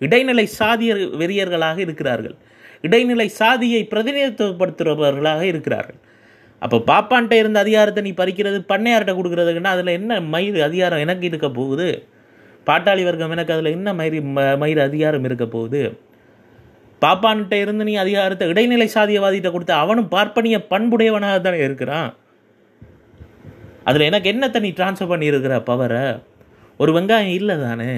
இடைநிலை 0.00 0.46
சாதிய 0.58 0.92
வெறியர்களாக 1.22 1.78
இருக்கிறார்கள். 1.78 2.36
இடைநிலை 2.86 3.28
சாதியை 3.40 3.82
பிரதிநிதித்துவப்படுத்துபவர்களாக 3.92 5.42
இருக்கிறார்கள். 5.42 5.98
அப்போ 6.62 6.78
பாப்பான்ட்ட 6.90 7.32
இருந்த 7.32 7.58
அதிகாரத்தை 7.64 8.02
நீ 8.06 8.12
பறிக்கிறது 8.16 8.58
பண்ணையார்கிட்ட 8.72 9.12
கொடுக்குறதுக்குன்னா 9.18 9.72
அதில் 9.76 9.96
என்ன 9.98 10.20
மயிர் 10.34 10.58
அதிகாரம் 10.68 11.02
எனக்கு 11.04 11.26
இருக்க 11.26 11.48
போகுது? 11.50 11.88
பாட்டாளி 12.66 13.04
வர்க்கம் 13.08 13.34
எனக்கு 13.36 13.54
அதில் 13.56 13.74
என்ன 13.76 13.92
மயிர் 14.00 14.18
மயிர் 14.62 14.80
அதிகாரம் 14.88 15.24
இருக்க 15.24 15.46
போகுது? 15.46 15.82
பாப்பான்கிட்ட 17.02 17.54
இருந்து 17.64 17.86
நீ 17.88 17.94
அதிகாரத்தை 18.04 18.46
இடைநிலை 18.52 18.88
சாதியவாதிகிட்ட 18.94 19.50
கொடுத்த 19.52 19.74
அவனும் 19.84 20.12
பார்ப்பனிய 20.14 20.56
பண்புடையவனாக 20.72 21.36
தானே 21.46 21.60
இருக்கிறான். 21.66 22.10
அதில் 23.88 24.08
எனக்கு 24.08 24.30
என்னத்தை 24.32 24.60
நீ 24.64 24.70
டிரான்ஸ்ஃபர் 24.78 25.12
பண்ணியிருக்கிற 25.12 25.54
பவரை 25.70 26.04
ஒரு 26.80 26.90
வெங்காயம் 26.96 27.36
இல்லை 27.40 27.56
தானே? 27.66 27.92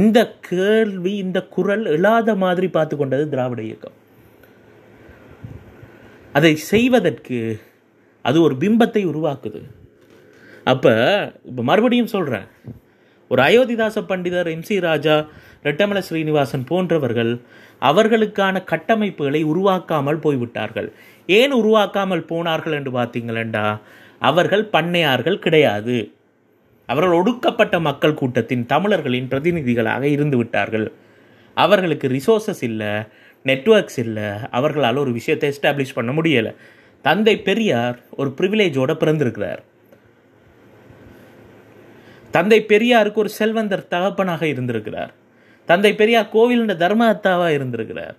இந்த 0.00 0.18
கேள்வி 0.48 1.12
இந்த 1.24 1.38
குரல் 1.54 1.84
இல்லாத 1.94 2.34
மாதிரி 2.44 2.68
பார்த்து 2.76 2.94
கொண்டது 2.96 3.24
திராவிட 3.34 3.60
இயக்கம். 3.68 3.96
அதை 6.38 6.52
செய்வதற்கு 6.72 7.38
அது 8.28 8.38
ஒரு 8.46 8.54
பிம்பத்தை 8.62 9.02
உருவாக்குது. 9.10 9.60
அப்போ 10.72 10.92
இப்போ 11.48 11.62
மறுபடியும் 11.70 12.14
சொல்கிறேன் 12.14 12.48
ஒரு 13.32 13.40
அயோத்திதாச 13.46 14.02
பண்டிதர் 14.10 14.50
எம்சி 14.54 14.76
ராஜா 14.88 15.14
ரெட்டமல 15.64 15.98
ஸ்ரீனிவாசன் 15.98 16.64
போன்றவர்கள் 16.64 17.32
அவர்களுக்கான 17.82 18.62
கட்டமைப்புகளை 18.72 19.40
உருவாக்காமல் 19.44 20.22
போய்விட்டார்கள். 20.24 20.92
ஏன் 21.26 21.52
உருவாக்காமல் 21.52 22.24
போனார்கள் 22.26 22.72
என்று 22.72 22.90
பார்த்தீங்களா 22.90 23.78
அவர்கள் 24.18 24.64
பண்ணையார்கள் 24.72 25.38
கிடையாது. 25.38 26.12
அவர்கள் 26.86 27.18
ஒடுக்கப்பட்ட 27.20 27.80
மக்கள் 27.80 28.14
கூட்டத்தின் 28.14 28.66
தமிழர்களின் 28.66 29.28
பிரதிநிதிகளாக 29.30 30.02
இருந்து 30.02 30.36
விட்டார்கள் 30.36 30.92
அவர்களுக்கு 31.56 32.08
ரிசோர்சஸ் 32.08 32.62
இல்லை 32.68 32.92
நெட்ஒர்க்ஸ் 33.44 33.98
இல்லை. 33.98 34.28
அவர்களால் 34.50 34.96
ஒரு 34.96 35.12
விஷயத்தை 35.12 35.52
எஸ்டாப்ளிஷ் 35.52 35.94
பண்ண 35.94 36.12
முடியலை. 36.12 36.52
தந்தை 37.02 37.34
பெரியார் 37.48 37.98
ஒரு 38.10 38.34
ப்ரிவிலேஜோட 38.38 38.92
பிறந்திருக்கிறார். 38.94 39.62
தந்தை 42.30 42.64
பெரியாருக்கு 42.68 43.22
ஒரு 43.24 43.28
செல்வந்தர் 43.28 43.88
தகப்பனாக 43.88 44.42
இருந்திருக்கிறார். 44.46 45.12
தந்தை 45.68 45.90
பெரியார் 45.94 46.32
கோவிலின் 46.32 46.76
தர்மஹத்தாவாக 46.82 47.56
இருந்திருக்கிறார். 47.58 48.16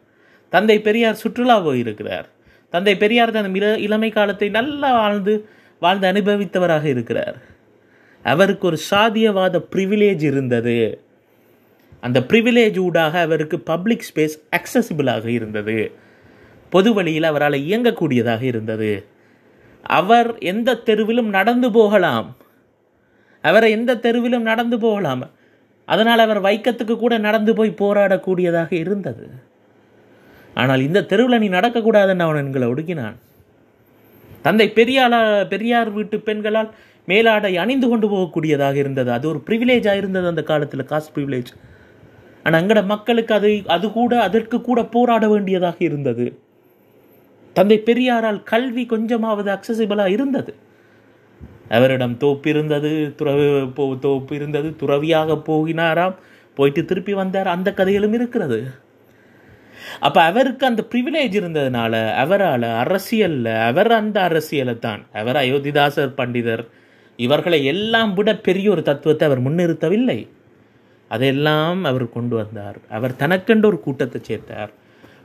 தந்தை 0.54 0.78
பெரியார் 0.82 1.22
சுற்றுலா 1.22 1.60
போயிருக்கிறார். 1.60 2.28
தந்தை 2.74 2.94
பெரியார் 2.98 3.32
தன் 3.32 3.56
இள 3.56 3.78
இளமை 3.78 4.10
காலத்தை 4.10 4.50
நல்லா 4.50 4.90
வாழ்ந்து 5.00 5.34
வாழ்ந்து 5.80 6.08
அனுபவித்தவராக 6.12 6.86
இருக்கிறார். 6.86 7.38
அவருக்கு 8.24 8.68
ஒரு 8.68 8.78
சாதியவாத 8.92 9.56
ப்ரிவிலேஜ் 9.72 10.24
இருந்தது. 10.24 11.02
அந்த 12.02 12.20
ப்ரிவிலேஜ் 12.20 12.78
ஊடாக 12.78 13.20
அவருக்கு 13.20 13.60
பப்ளிக் 13.60 14.06
ஸ்பேஸ் 14.10 14.36
அக்சசிபிளாக 14.52 15.26
இருந்தது. 15.26 15.92
பொது 16.70 16.94
வழியில் 16.94 17.24
அவரால் 17.24 17.62
இயங்கக்கூடியதாக 17.70 18.42
இருந்தது. 18.42 18.92
அவர் 19.82 20.38
எந்த 20.38 20.82
தெருவிலும் 20.86 21.34
நடந்து 21.38 21.72
போகலாம். 21.72 22.30
அவரை 23.42 23.72
எந்த 23.72 23.96
தெருவிலும் 23.96 24.48
நடந்து 24.52 24.80
போகலாம். 24.80 25.30
அதனால் 25.94 26.24
அவர் 26.26 26.40
வைக்கத்துக்கு 26.48 26.96
கூட 27.04 27.14
நடந்து 27.28 27.52
போய் 27.60 27.80
போராடக்கூடியதாக 27.82 28.72
இருந்தது. 28.84 29.26
ஆனால் 30.62 30.86
இந்த 30.88 31.06
தெருவில் 31.12 31.42
நீ 31.44 31.48
நடக்கக்கூடாதுன்னு 31.58 32.26
அவன் 32.26 32.44
எங்களை 32.46 32.68
ஒடுக்கினான். 32.74 33.18
தந்தை 34.46 34.68
பெரியாளா 34.78 35.20
பெரியார் 35.54 35.90
வீட்டு 35.98 36.18
பெண்களால் 36.28 36.70
மேலாடை 37.08 37.52
அணிந்து 37.64 37.88
கொண்டு 37.92 38.08
போகக்கூடியதாக 38.12 38.76
இருந்தது. 38.84 39.10
அது 39.18 39.26
ஒரு 39.32 39.40
ப்ரிவிலேஜாக 39.48 40.02
இருந்தது 40.02 40.28
அந்த 40.34 40.44
காலத்தில் 40.52 40.90
காஸ்ட் 40.92 41.14
ப்ரிவிலேஜ் 41.16 41.52
ஆனால் 42.44 42.60
அங்கட 42.62 42.82
மக்களுக்கு 42.92 43.34
அது 43.38 43.50
அது 43.76 43.88
கூட 43.98 44.14
அதற்கு 44.28 44.58
கூட 44.68 44.80
போராட 44.96 45.24
வேண்டியதாக 45.34 45.78
இருந்தது. 45.88 46.26
தந்தை 47.56 47.78
பெரியாரால் 47.90 48.40
கல்வி 48.52 48.84
கொஞ்சமாவது 48.94 49.50
அக்சசிபிளாக 49.56 50.16
இருந்தது. 50.18 50.52
அவரிடம் 51.70 52.18
தோப்பு 52.18 52.50
இருந்தது 52.50 53.14
துறவு 53.16 53.48
போ 53.68 53.96
தோப்பு 54.02 54.36
இருந்தது 54.36 54.76
துறவியாக 54.76 55.36
போகினாராம். 55.48 56.16
போயிட்டு 56.56 56.86
திருப்பி 56.86 57.14
வந்தார். 57.14 57.48
அந்த 57.48 57.74
கதைகளும் 57.74 58.14
இருக்கிறது. 58.14 58.60
அப்போ 60.00 60.22
அவருக்கு 60.22 60.66
அந்த 60.66 60.82
ப்ரிவிலேஜ் 60.92 61.36
இருந்ததுனால 61.40 61.94
அவரால் 62.16 62.62
அரசியலில் 62.62 63.46
அவர் 63.46 63.92
அந்த 63.92 64.22
அரசியலை 64.22 64.80
தான். 64.80 65.02
அவர் 65.14 65.36
அயோத்திதாசர் 65.36 66.18
பண்டிதர். 66.18 66.64
இவர்களை 67.16 67.66
எல்லாம் 67.66 68.14
விட 68.14 68.36
பெரிய 68.36 68.72
ஒரு 68.72 68.82
தத்துவத்தை 68.82 69.28
அவர் 69.28 69.46
முன்னிறுத்தவில்லை. 69.48 70.20
அதையெல்லாம் 71.12 71.84
அவர் 71.84 72.10
கொண்டு 72.10 72.36
வந்தார். 72.36 72.78
அவர் 72.90 73.16
தனக்கென்று 73.16 73.68
ஒரு 73.68 73.80
கூட்டத்தை 73.80 74.22
சேர்த்தார். 74.30 74.72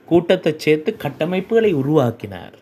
கூட்டத்தை 0.05 0.53
சேர்த்து 0.57 0.97
கட்டமைப்புகளை 1.03 1.73
உருவாக்கினார். 1.73 2.57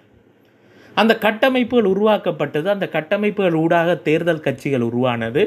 அந்த 1.00 1.12
கட்டமைப்புகள் 1.26 1.90
உருவாக்கப்பட்டது 1.92 2.68
அந்த 2.74 2.86
கட்டமைப்புகள் 2.96 3.56
ஊடாக 3.64 3.94
தேர்தல் 4.08 4.44
கட்சிகள் 4.46 4.86
உருவானது 4.88 5.42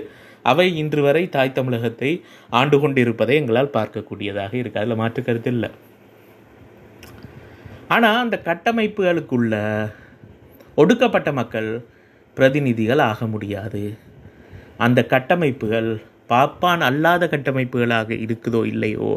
அவை 0.52 0.66
இன்று 0.82 1.02
வரை 1.06 1.22
தாய் 1.36 1.58
தமிழகத்தை 1.58 2.10
ஆண்டு 2.60 2.78
கொண்டிருப்பதை 2.82 3.36
எங்களால் 3.42 3.76
பார்க்கக்கூடியதாக 3.78 4.54
இருக்கு. 4.62 4.80
அதில் 4.82 5.00
மாற்று 5.02 5.22
கருத்து 5.28 5.52
இல்லை. 5.56 5.70
ஆனால் 7.96 8.22
அந்த 8.24 8.38
கட்டமைப்புகளுக்குள்ள 8.50 9.54
ஒடுக்கப்பட்ட 10.82 11.30
மக்கள் 11.40 11.70
பிரதிநிதிகள் 12.38 13.02
ஆக 13.10 13.28
முடியாது. 13.34 13.84
அந்த 14.86 15.00
கட்டமைப்புகள் 15.14 15.90
பாப்பான் 16.32 16.84
அல்லாத 16.90 17.24
கட்டமைப்புகளாக 17.34 18.12
இருக்குதோ 18.26 18.62
இல்லையோ 18.74 19.10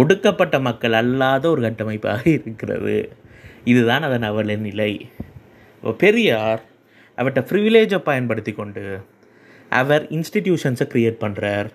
ஒடுக்கப்பட்ட 0.00 0.56
மக்கள் 0.68 0.94
அல்லாத 1.00 1.44
ஒரு 1.54 1.62
கட்டமைப்பாக 1.66 2.22
இருக்கிறது. 2.38 2.96
இதுதான் 3.70 4.06
அதன் 4.08 4.28
அவல 4.30 4.54
நிலை. 4.68 4.92
பெரியார் 5.90 6.62
அவர்கிட்ட 7.16 7.42
ப்ரிவிலேஜை 7.50 7.98
பயன்படுத்தி 7.98 8.52
கொண்டு 8.52 8.98
அவர் 9.70 10.04
இன்ஸ்டிடியூஷன்ஸை 10.10 10.86
க்ரியேட் 10.88 11.18
பண்ணுறார் 11.20 11.68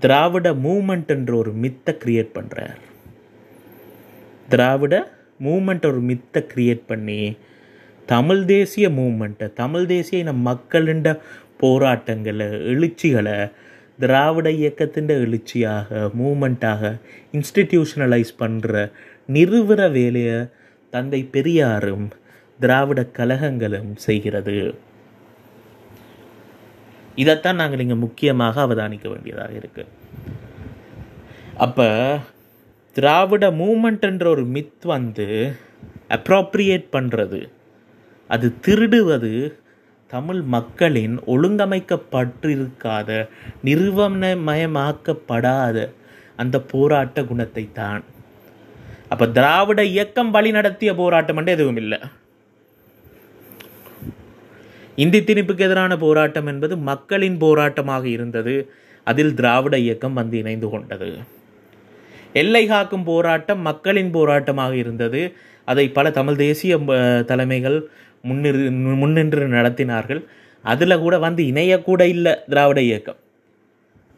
திராவிட 0.00 0.52
மூமெண்ட்ன்ற 0.52 1.34
ஒரு 1.34 1.52
மித்தை 1.52 1.92
க்ரியேட் 2.04 2.30
பண்ணுறார் 2.34 2.78
திராவிட 4.48 4.94
மூமெண்ட் 5.44 5.86
ஒரு 5.86 6.00
மித்தை 6.00 6.40
க்ரியேட் 6.54 6.84
பண்ணி 6.86 7.36
தமிழ் 8.06 8.44
தேசிய 8.44 8.88
மூமெண்ட்டை 8.90 9.52
தமிழ் 9.52 9.86
தேசிய 9.86 10.18
இன 10.18 10.32
மக்களின் 10.32 11.04
போராட்டங்களை 11.56 12.46
எழுச்சிகளை 12.46 13.50
திராவிட 13.98 14.50
இயக்கத்தின் 14.50 15.08
எழுச்சியாக 15.08 16.10
மூமெண்ட்டாக 16.18 16.98
இன்ஸ்டிடியூஷனலைஸ் 17.32 18.32
பண்ணுற 18.38 18.90
நிறுவன 19.26 19.88
வேலையை 19.88 20.46
தந்தை 20.90 21.28
பெரியாரும் 21.32 22.10
திராவிட 22.64 23.00
கழகங்களும் 23.18 23.92
செய்கிறது. 24.06 24.56
இதைத்தான் 27.22 27.60
நாங்கள் 27.60 27.82
இங்கே 27.84 27.96
முக்கியமாக 28.04 28.56
அவதானிக்க 28.66 29.06
வேண்டியதாக 29.12 29.52
இருக்கு. 29.60 29.84
அப்போ 31.64 31.88
திராவிட 32.96 33.44
மூமெண்ட்ன்ற 33.60 34.26
ஒரு 34.34 34.44
மித் 34.54 34.84
வந்து 34.94 35.26
அப்ராப்ரியேட் 36.16 36.86
பண்ணுறது 36.96 37.40
அது 38.30 38.46
திருடுவது 38.64 39.32
தமிழ் 40.12 40.42
மக்களின் 40.54 41.14
ஒழுங்கமைக்கப்பட்டிருக்காத 41.32 43.10
நிறுவனமயமாக்கப்படாத 43.68 45.76
அந்த 46.42 46.56
போராட்ட 46.72 47.18
குணத்தை 47.30 47.64
தான் 47.80 48.02
அப்போ 49.12 49.26
திராவிட 49.38 49.80
இயக்கம் 49.94 50.30
வழி 50.36 50.50
நடத்திய 50.56 50.90
போராட்டம் 51.00 51.38
என்று 51.40 51.54
எதுவும் 51.56 51.80
இல்லை. 51.82 51.98
இந்தி 54.96 55.20
திணிப்புக்கு 55.20 55.64
எதிரான 55.66 55.92
போராட்டம் 55.96 56.46
என்பது 56.46 56.74
மக்களின் 56.90 57.36
போராட்டமாக 57.44 58.04
இருந்தது. 58.04 58.54
அதில் 59.06 59.34
திராவிட 59.34 59.78
இயக்கம் 59.78 60.14
வந்து 60.14 60.36
இணைந்து 60.38 60.68
கொண்டது. 60.70 61.08
எல்லை 62.32 62.66
காக்கும் 62.66 63.04
போராட்டம் 63.04 63.60
மக்களின் 63.68 64.12
போராட்டமாக 64.16 64.72
இருந்தது. 64.72 65.22
அதை 65.64 65.84
பல 65.96 66.06
தமிழ் 66.10 66.36
தேசிய 66.36 66.78
தலைமைகள் 67.30 67.78
முன்னிறு 68.20 68.70
முன்னின்று 69.02 69.46
நடத்தினார்கள். 69.56 70.20
அதில் 70.64 71.02
கூட 71.04 71.18
வந்து 71.18 71.42
இணையக்கூட 71.52 72.02
இல்லை 72.14 72.32
திராவிட 72.48 72.80
இயக்கம். 72.80 73.18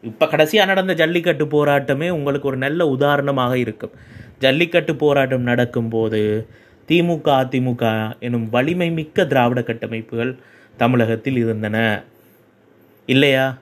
இப்போ 0.03 0.25
கடைசியாக 0.27 0.69
நடந்த 0.71 0.93
ஜல்லிக்கட்டு 0.93 1.45
போராட்டமே 1.55 2.09
உங்களுக்கு 2.09 2.47
ஒரு 2.47 2.57
நல்ல 2.57 2.87
உதாரணமாக 2.87 3.53
இருக்கும். 3.57 3.93
ஜல்லிக்கட்டு 4.39 4.95
போராட்டம் 4.95 5.47
நடக்கும்போது 5.51 6.21
திமுக 6.89 7.27
அதிமுக 7.43 7.83
எனும் 8.19 8.49
வலிமை 8.49 8.91
மிக்க 8.91 9.25
திராவிட 9.25 9.61
கட்டமைப்புகள் 9.61 10.37
தமிழகத்தில் 10.77 11.37
இருந்தன. 11.37 12.03
இல்லையா? 13.05 13.57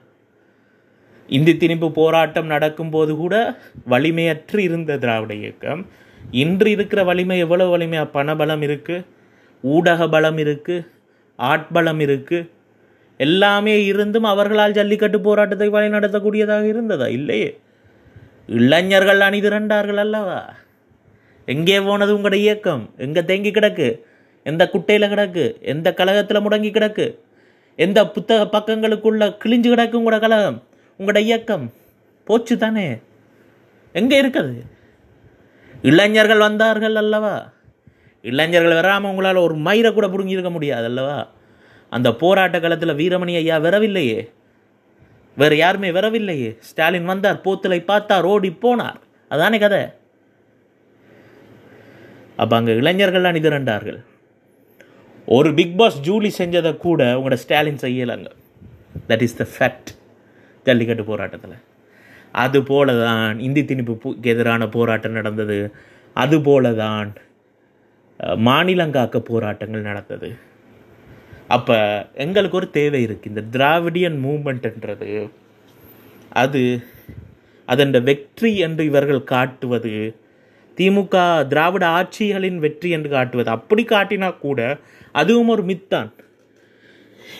இந்தி 1.28 1.52
திணிப்பு 1.52 1.90
போராட்டம் 1.90 2.46
நடக்கும்போது 2.46 3.16
கூட 3.16 3.34
வலிமையற்று 3.88 4.58
இருந்த 4.58 4.96
திராவிட 4.96 5.34
இயக்கம். 5.34 5.86
இன்று 6.30 6.70
இருக்கிற 6.70 7.04
வலிமை 7.04 7.38
எவ்வளவு 7.38 7.70
வலிமையாக 7.70 8.10
பணபலம் 8.14 8.62
இருக்குது 8.62 9.04
ஊடக 9.60 10.08
பலம் 10.08 10.38
இருக்குது 10.38 10.86
ஆட்பலம் 11.38 12.00
இருக்குது 12.00 12.50
எல்லாமே 13.16 13.84
இருந்தும் 13.84 14.24
அவர்களால் 14.24 14.72
ஜல்லிக்கட்டு 14.72 15.20
போராட்டத்தை 15.20 15.68
வழி 15.68 15.88
நடத்தக்கூடியதாக 15.88 16.64
இருந்ததா? 16.64 17.06
இல்லையே. 17.08 17.58
இளைஞர்கள் 18.46 19.20
அணிதிரண்டார்கள் 19.20 19.96
அல்லவா? 19.96 20.54
எங்கே 21.46 21.80
போனது 21.80 22.18
உங்களோட 22.18 22.34
இயக்கம்? 22.34 22.90
எங்கே 22.96 23.24
தேங்கி 23.24 23.50
கிடக்கு? 23.50 23.88
எந்த 24.44 24.70
குட்டையில் 24.72 25.12
கிடக்கு? 25.12 25.44
எந்த 25.72 25.94
கழகத்தில் 25.94 26.44
முடங்கி 26.46 26.70
கிடக்கு? 26.70 27.06
எந்த 27.76 28.08
புத்தக 28.08 28.42
பக்கங்களுக்குள்ள 28.56 29.24
கிழிஞ்சு 29.44 29.68
கிடக்கு 29.72 29.98
உங்களோட 30.00 30.20
கழகம் 30.20 30.62
உங்களோட 31.00 31.18
இயக்கம்? 31.18 31.72
போச்சு 32.24 32.58
தானே? 32.58 32.98
எங்கே 33.92 34.22
இருக்குது? 34.22 34.54
இளைஞர்கள் 35.82 36.38
வந்தார்கள் 36.38 36.94
அல்லவா? 36.94 37.34
இளைஞர்கள் 38.22 38.74
வராமல் 38.74 39.10
உங்களால் 39.10 39.44
ஒரு 39.46 39.54
மயிரை 39.54 39.92
கூட 39.92 40.06
புடுங்கியிருக்க 40.06 40.50
முடியாது 40.50 40.84
அல்லவா? 40.84 41.28
அந்த 41.90 42.12
போராட்ட 42.12 42.60
காலத்தில் 42.60 42.98
வீரமணி 43.00 43.34
ஐயா 43.34 43.56
வரவில்லையே? 43.56 44.20
வேறு 45.36 45.56
யாருமே 45.56 45.90
வரவில்லையே? 45.90 46.56
ஸ்டாலின் 46.60 47.04
வந்தார் 47.04 47.44
போத்தலை 47.44 47.84
பார்த்தார் 47.84 48.24
ஓடி 48.24 48.50
போனார். 48.62 48.98
அதானே 49.28 49.58
கதை? 49.58 49.82
அப்போ 52.36 52.56
அங்கே 52.56 52.72
இளைஞர்கள்லாம் 52.72 53.36
நிதிரண்டார்கள் 53.38 54.00
ஒரு 55.28 55.50
பிக் 55.58 55.76
பாஸ் 55.80 55.98
ஜூலி 56.06 56.30
செஞ்சதை 56.38 56.72
கூட 56.86 57.02
உங்களோட 57.18 57.36
Stalin 57.42 57.82
செய்யலைங்க. 57.84 58.30
That 59.10 59.22
is 59.26 59.38
the 59.40 59.44
fact 59.52 59.90
Jallikattu 60.66 61.04
போராட்டத்தில். 61.10 61.56
அது 62.44 62.58
போல 62.70 62.94
தான் 63.04 63.38
இந்தி 63.46 63.62
திணிப்புக்கு 63.70 64.30
எதிரான 64.32 64.68
போராட்டம் 64.76 65.16
நடந்தது. 65.18 65.58
அதுபோல 66.16 66.72
தான் 66.82 67.10
மாநிலங்காக்க 68.48 69.18
போராட்டங்கள் 69.30 69.88
நடந்தது. 69.90 70.28
அப்போ 71.54 71.76
எங்களுக்கு 72.24 72.58
ஒரு 72.60 72.68
தேவை 72.76 73.00
இருக்குது 73.06 73.30
இந்த 73.32 73.42
திராவிடியன் 73.54 74.18
மூமெண்ட்ன்றது 74.26 75.10
அது 76.42 76.62
அதன் 77.68 77.92
வெற்றி 78.10 78.50
என்று 78.66 78.82
இவர்கள் 78.90 79.28
காட்டுவது 79.34 79.92
திமுக 80.76 81.46
திராவிட 81.46 81.86
ஆட்சிகளின் 81.86 82.56
வெற்றி 82.56 82.90
என்று 82.90 83.10
காட்டுவது. 83.10 83.50
அப்படி 83.50 83.84
காட்டினா 83.84 84.38
கூட 84.38 84.78
அதுவும் 85.12 85.48
ஒரு 85.48 85.62
மித்தான். 85.62 86.12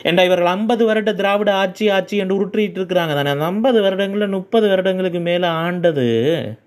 ஏண்டா 0.02 0.22
இவர்கள் 0.22 0.46
ஐம்பது 0.46 0.84
வருட 0.84 1.12
திராவிட 1.12 1.54
ஆட்சி 1.54 1.88
ஆட்சி 1.88 2.16
என்று 2.16 2.46
உருட்டிட்டு 2.46 2.78
இருக்கிறாங்க 2.78 3.14
தானே. 3.14 3.30
அந்த 3.30 3.44
ஐம்பது 3.44 3.82
வருடங்களில் 3.82 4.28
முப்பது 4.28 4.68
வருடங்களுக்கு 4.68 5.20
மேலே 5.20 5.46
ஆண்டது 5.48 6.58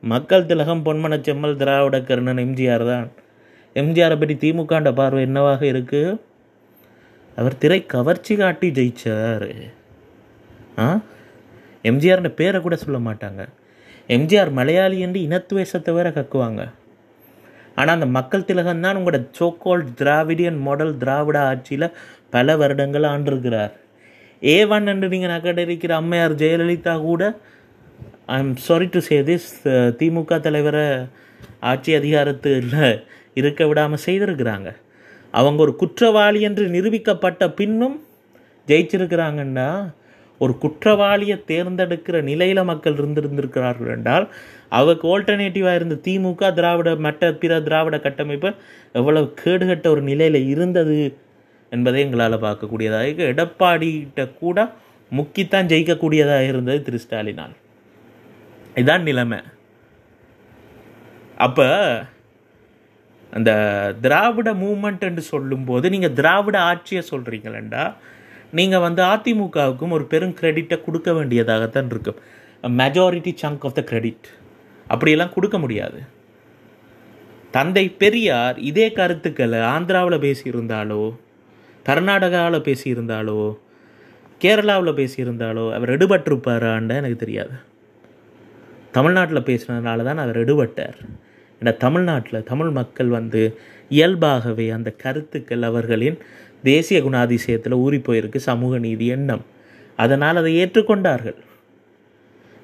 மக்கள் 0.00 0.46
திலகம் 0.46 0.84
பொன்மன 0.84 1.20
செம்மல் 1.20 1.56
திராவிட 1.56 2.00
கருணன் 2.00 2.36
எம்ஜிஆர் 2.36 2.86
தான். 2.86 3.10
எம்ஜிஆரை 3.74 4.18
பற்றி 4.18 4.34
திமுகண்ட 4.34 4.94
பார்வை 4.94 5.22
என்னவாக 5.22 5.66
இருக்கு? 5.66 6.20
அவர் 7.36 7.58
திரை 7.58 7.86
கவர்ச்சி 7.86 8.36
காட்டி 8.36 8.70
ஜெயிச்சார். 8.70 9.72
ஆ? 10.78 11.00
எம்ஜிஆர்னு 11.82 12.28
பேரை 12.28 12.60
கூட 12.60 12.76
சொல்ல 12.76 13.10
மாட்டாங்க. 13.10 13.46
எம்ஜிஆர் 14.16 14.50
மலையாளி 14.58 14.98
என்று 15.06 15.18
இனத்துவேஷத்தை 15.26 15.92
வேற 15.98 16.08
கக்குவாங்க. 16.18 16.62
ஆனால் 17.80 17.96
அந்த 17.96 18.08
மக்கள் 18.18 18.46
திலகம் 18.48 18.84
தான் 18.84 18.98
உங்களோட 18.98 19.18
சோக்கோல் 19.38 19.82
திராவிடியன் 19.98 20.58
மாடல் 20.66 20.94
திராவிட 21.02 21.38
ஆட்சியில் 21.50 21.94
பல 22.34 22.56
வருடங்கள் 22.62 23.06
ஆண்டிருக்கிறார். 23.12 23.74
ஏ 24.42 24.56
ஒன் 24.74 24.90
என்று 24.92 25.06
நீங்கள் 25.12 25.32
நகடரிக்கிற 25.34 25.92
அம்மையார் 26.00 26.34
ஜெயலலிதா 26.42 26.94
கூட 27.06 27.22
I 28.34 28.38
am 28.44 28.56
sorry 28.66 28.86
to 28.94 29.00
say 29.08 29.18
this 29.28 29.48
DMK 30.00 30.40
தலைவரை 30.46 30.86
ஆட்சி 31.70 31.92
அதிகாரத்தில் 32.00 32.74
இருக்க 33.40 33.60
விடாமல் 33.70 34.04
செய்திருக்கிறாங்க. 34.06 34.68
அவங்க 35.38 35.60
ஒரு 35.66 35.72
குற்றவாளி 35.82 36.40
என்று 36.48 36.64
நிரூபிக்கப்பட்ட 36.74 37.44
பின்னும் 37.60 37.96
ஜெயிச்சிருக்கிறாங்கன்னா 38.68 39.68
ஒரு 40.38 40.58
குற்றவாளியை 40.58 41.36
தேர்ந்தெடுக்கிற 41.44 42.16
நிலையில் 42.22 42.64
மக்கள் 42.64 42.94
இருந்திருந்திருக்கிறார்கள் 42.94 43.92
என்றால் 43.96 44.26
அவருக்கு 44.68 45.06
ஆல்டர்னேட்டிவாக 45.12 45.74
இருந்த 45.74 45.96
திமுக 46.06 46.52
திராவிட 46.52 46.96
மற்ற 47.06 47.32
பிற 47.34 47.60
திராவிட 47.60 47.98
கட்டமைப்பு 47.98 48.50
எவ்வளவு 48.92 49.34
கேடுகட்ட 49.44 49.86
ஒரு 49.88 50.02
நிலையில் 50.02 50.40
இருந்தது 50.48 50.98
என்பதை 51.72 52.00
எங்களால் 52.00 52.44
பார்க்கக்கூடியதாக 52.44 53.06
இருக்கு 53.06 53.30
எடப்பாடிகிட்ட 53.32 54.22
கூட 54.38 54.58
முக்கித்தான் 55.12 55.70
ஜெயிக்கக்கூடியதாக 55.72 56.48
இருந்தது 56.48 56.82
திரு 56.82 56.98
ஸ்டாலினால். 57.04 57.54
இதுதான் 58.74 59.02
நிலைமை. 59.02 59.38
அப்போ 61.36 61.66
அந்த 63.32 63.50
திராவிட 64.00 64.52
மூமெண்ட் 64.54 65.00
என்று 65.00 65.22
சொல்லும்போது 65.22 65.86
நீங்கள் 65.90 66.12
திராவிட 66.12 66.58
ஆட்சியை 66.60 67.02
சொல்கிறீங்களேண்டா 67.10 67.84
நீங்கள் 68.50 68.80
வந்து 68.80 69.02
அதிமுகவுக்கும் 69.02 69.90
ஒரு 69.90 70.04
பெரும் 70.04 70.34
கிரெடிட்டை 70.34 70.76
கொடுக்க 70.84 71.10
வேண்டியதாகத்தான் 71.12 71.90
இருக்கும். 71.90 72.20
Majority 72.62 73.32
chunk 73.42 73.66
of 73.68 73.74
the 73.74 73.82
credit 73.82 74.28
அப்படியெல்லாம் 74.86 75.34
கொடுக்க 75.34 75.58
முடியாது. 75.58 75.98
தந்தை 77.50 77.88
பெரியார் 77.88 78.58
இதே 78.58 78.92
கருத்துக்களை 78.92 79.58
ஆந்திராவில் 79.58 80.24
பேசியிருந்தாலோ 80.26 81.02
கர்நாடகாவில் 81.86 82.66
பேசியிருந்தாலோ 82.68 83.40
கேரளாவில் 84.40 84.98
பேசியிருந்தாலோ 85.00 85.64
அவர் 85.72 85.94
எடுபட்டிருப்பாரான்னு 85.96 86.98
எனக்கு 87.00 87.16
தெரியாது. 87.16 87.54
தமிழ்நாட்டில் 88.92 89.46
பேசினதுனால 89.48 90.04
தான் 90.04 90.18
அவர் 90.18 90.38
எடுபட்டார். 90.44 90.98
ஏன்னா 91.60 91.76
தமிழ்நாட்டில் 91.76 92.44
தமிழ் 92.44 92.70
மக்கள் 92.70 93.08
வந்து 93.08 93.58
இயல்பாகவே 93.88 94.70
அந்த 94.70 94.90
கருத்துக்கள் 94.90 95.62
அவர்களின் 95.62 96.18
தேசிய 96.62 97.00
குணாதிசயத்தில் 97.00 97.72
ஊறி 97.72 97.96
போயிருக்கு 97.96 98.36
சமூக 98.36 98.78
நீதி 98.78 99.06
எண்ணம். 99.06 99.44
அதனால் 99.96 100.36
அதை 100.36 100.64
ஏற்றுக்கொண்டார்கள். 100.64 101.36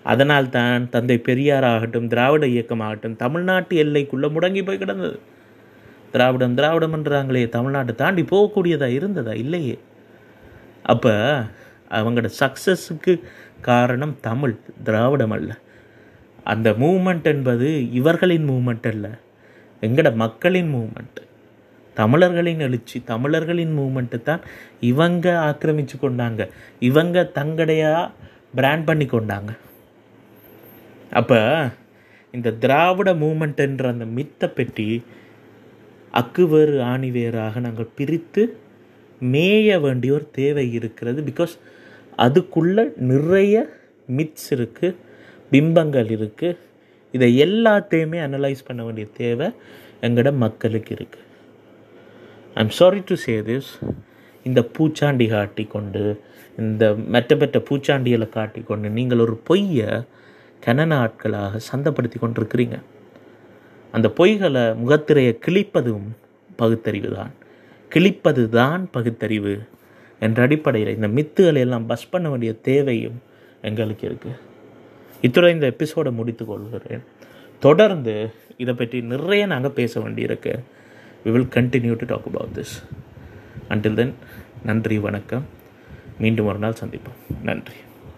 அதனால் 0.02 0.48
தான் 0.48 0.90
தந்தை 0.90 1.18
பெரியார் 1.18 1.64
ஆகட்டும் 1.64 2.09
திராவிட 2.09 2.46
இயக்கமாகட்டும் 2.46 3.16
தமிழ்நாட்டு 3.16 3.85
எல்லைக்குள்ளே 3.85 4.30
முடங்கி 4.30 4.64
போய் 4.64 4.78
கிடந்தது. 4.78 5.18
திராவிடம் 6.12 6.54
திராவிடம் 6.54 6.94
என்றாங்களே 6.94 7.46
தமிழ்நாட்டை 7.46 7.94
தாண்டி 7.94 8.22
போகக்கூடியதா 8.22 8.87
இருந்ததா? 8.87 9.33
இல்லையே. 9.33 9.78
அப்போ 10.83 11.42
அவங்களோட 11.90 12.28
சக்ஸஸுக்கு 12.40 13.22
காரணம் 13.61 14.16
தமிழ் 14.20 14.57
திராவிடம் 14.85 15.30
அல்ல. 15.30 15.59
அந்த 16.44 16.70
மூமெண்ட் 16.70 17.24
என்பது 17.24 17.92
இவர்களின் 17.92 18.48
மூமெண்ட் 18.48 18.87
அல்ல. 18.88 19.09
எங்களோட 19.80 20.14
மக்களின் 20.14 20.74
மூமெண்ட் 20.74 21.20
தமிழர்களின் 22.00 22.62
எழுச்சி 22.66 22.98
தமிழர்களின் 23.12 23.74
மூமெண்ட்டு 23.78 24.18
தான் 24.22 24.42
இவங்க 24.90 25.26
ஆக்கிரமிச்சு 25.48 25.96
கொண்டாங்க. 26.00 26.42
இவங்க 26.88 27.26
தங்கடையாக 27.38 28.11
பிராண்ட் 28.59 28.87
பண்ணி 28.88 29.07
கொண்டாங்க. 29.12 29.50
அப்போ 31.20 31.38
இந்த 32.35 32.50
திராவிட 32.62 33.11
மூமெண்ட்டுன்ற 33.22 33.87
அந்த 33.94 34.07
மித்தை 34.16 34.48
பெட்டி 34.59 34.88
அக்கு 36.20 36.44
வேறு 36.48 36.76
ஆணி 36.92 37.09
வேறாக 37.11 37.61
நாங்கள் 37.61 37.94
பிரித்து 37.98 38.42
மேய 39.20 39.78
வேண்டிய 39.85 40.12
ஒரு 40.18 40.26
தேவை 40.40 40.66
இருக்கிறது. 40.78 41.20
பிகாஸ் 41.30 41.54
அதுக்குள்ள 42.24 42.78
நிறைய 43.12 43.54
மித்ஸ் 44.09 44.48
இருக்குது 44.57 44.98
பிம்பங்கள் 45.52 46.11
இருக்குது 46.16 46.61
இதை 47.14 47.28
எல்லாத்தையுமே 47.44 48.18
அனலைஸ் 48.26 48.66
பண்ண 48.68 48.80
வேண்டிய 48.85 49.07
தேவை 49.20 49.48
எங்களோட 50.07 50.30
மக்களுக்கு 50.44 50.92
இருக்குது 50.94 51.22
I'm 52.61 52.73
sorry 52.79 53.01
to 53.07 53.14
say 53.23 53.33
this 53.47 53.71
இந்த 54.47 54.61
பூச்சாண்டி 54.75 55.27
காட்டி 55.29 55.64
கொண்டு 55.73 56.03
இந்த 56.59 56.85
மெட்ட 57.14 57.37
பெற்ற 57.40 57.59
பூச்சாண்டிகளை 57.69 58.29
காட்டி 58.29 58.61
கொண்டு 58.69 58.88
நீங்கள் 58.99 59.23
ஒரு 59.25 59.35
பொய்யை 59.49 59.88
கனன 60.67 60.99
ஆட்களாக 61.05 61.61
சந்தப்படுத்தி 61.71 62.19
கொண்டிருக்கிறீங்க. 62.21 62.77
அந்த 63.95 64.09
பொய்களை 64.19 64.62
முகத்திரையை 64.83 65.33
கிழிப்பதும் 65.47 66.07
பகுத்தறிவு 66.61 67.11
தான் 67.17 67.33
கிழிப்பது 67.90 68.45
தான் 68.59 68.85
பகுத்தறிவு 68.97 69.55
என்ற 70.21 70.43
அடிப்படையில் 70.47 70.95
இந்த 70.97 71.11
மித்துகளை 71.19 71.62
எல்லாம் 71.67 71.88
பஸ் 71.90 72.11
பண்ண 72.14 72.29
வேண்டிய 72.35 72.53
தேவையும் 72.71 73.19
எங்களுக்கு 73.71 74.07
இருக்குது 74.11 74.38
இத்துடன் 75.27 75.57
இந்த 75.57 75.67
எபிசோடை 75.75 76.12
முடித்து 76.21 76.45
கொள்கிறேன். 76.45 77.05
தொடர்ந்து 77.62 78.17
இதை 78.62 78.73
பற்றி 78.75 78.99
நிறைய 79.12 79.43
நாங்கள் 79.53 79.77
பேச 79.81 79.93
வேண்டியிருக்கு. 80.01 80.55
We 81.25 81.31
will 81.31 81.49
continue 81.51 81.97
to 81.97 82.05
talk 82.07 82.27
about 82.27 82.57
this 82.57 82.75
until 83.69 83.95
then 83.95 84.15
நன்றி 84.63 84.99
வணக்கம். 84.99 85.45
மீண்டும் 86.19 86.47
ஒரு 86.47 86.59
நாள் 86.59 86.75
சந்திப்போம். 86.81 87.35
நன்றி. 87.43 87.75